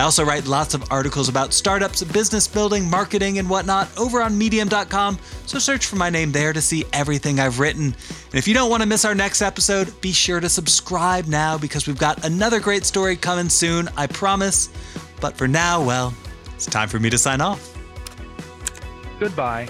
I 0.00 0.04
also 0.04 0.24
write 0.24 0.46
lots 0.46 0.72
of 0.72 0.90
articles 0.90 1.28
about 1.28 1.52
startups, 1.52 2.02
business 2.02 2.48
building, 2.48 2.88
marketing, 2.88 3.38
and 3.38 3.50
whatnot 3.50 3.86
over 3.98 4.22
on 4.22 4.36
medium.com, 4.38 5.18
so 5.44 5.58
search 5.58 5.84
for 5.84 5.96
my 5.96 6.08
name 6.08 6.32
there 6.32 6.54
to 6.54 6.62
see 6.62 6.86
everything 6.94 7.38
I've 7.38 7.58
written. 7.58 7.84
And 7.84 8.34
if 8.34 8.48
you 8.48 8.54
don't 8.54 8.70
want 8.70 8.82
to 8.82 8.88
miss 8.88 9.04
our 9.04 9.14
next 9.14 9.42
episode, 9.42 10.00
be 10.00 10.12
sure 10.12 10.40
to 10.40 10.48
subscribe 10.48 11.26
now 11.26 11.58
because 11.58 11.86
we've 11.86 11.98
got 11.98 12.24
another 12.24 12.60
great 12.60 12.86
story 12.86 13.14
coming 13.14 13.50
soon, 13.50 13.90
I 13.94 14.06
promise. 14.06 14.70
But 15.20 15.36
for 15.36 15.46
now, 15.46 15.84
well, 15.84 16.14
it's 16.54 16.64
time 16.64 16.88
for 16.88 16.98
me 16.98 17.10
to 17.10 17.18
sign 17.18 17.42
off. 17.42 17.76
Goodbye. 19.18 19.68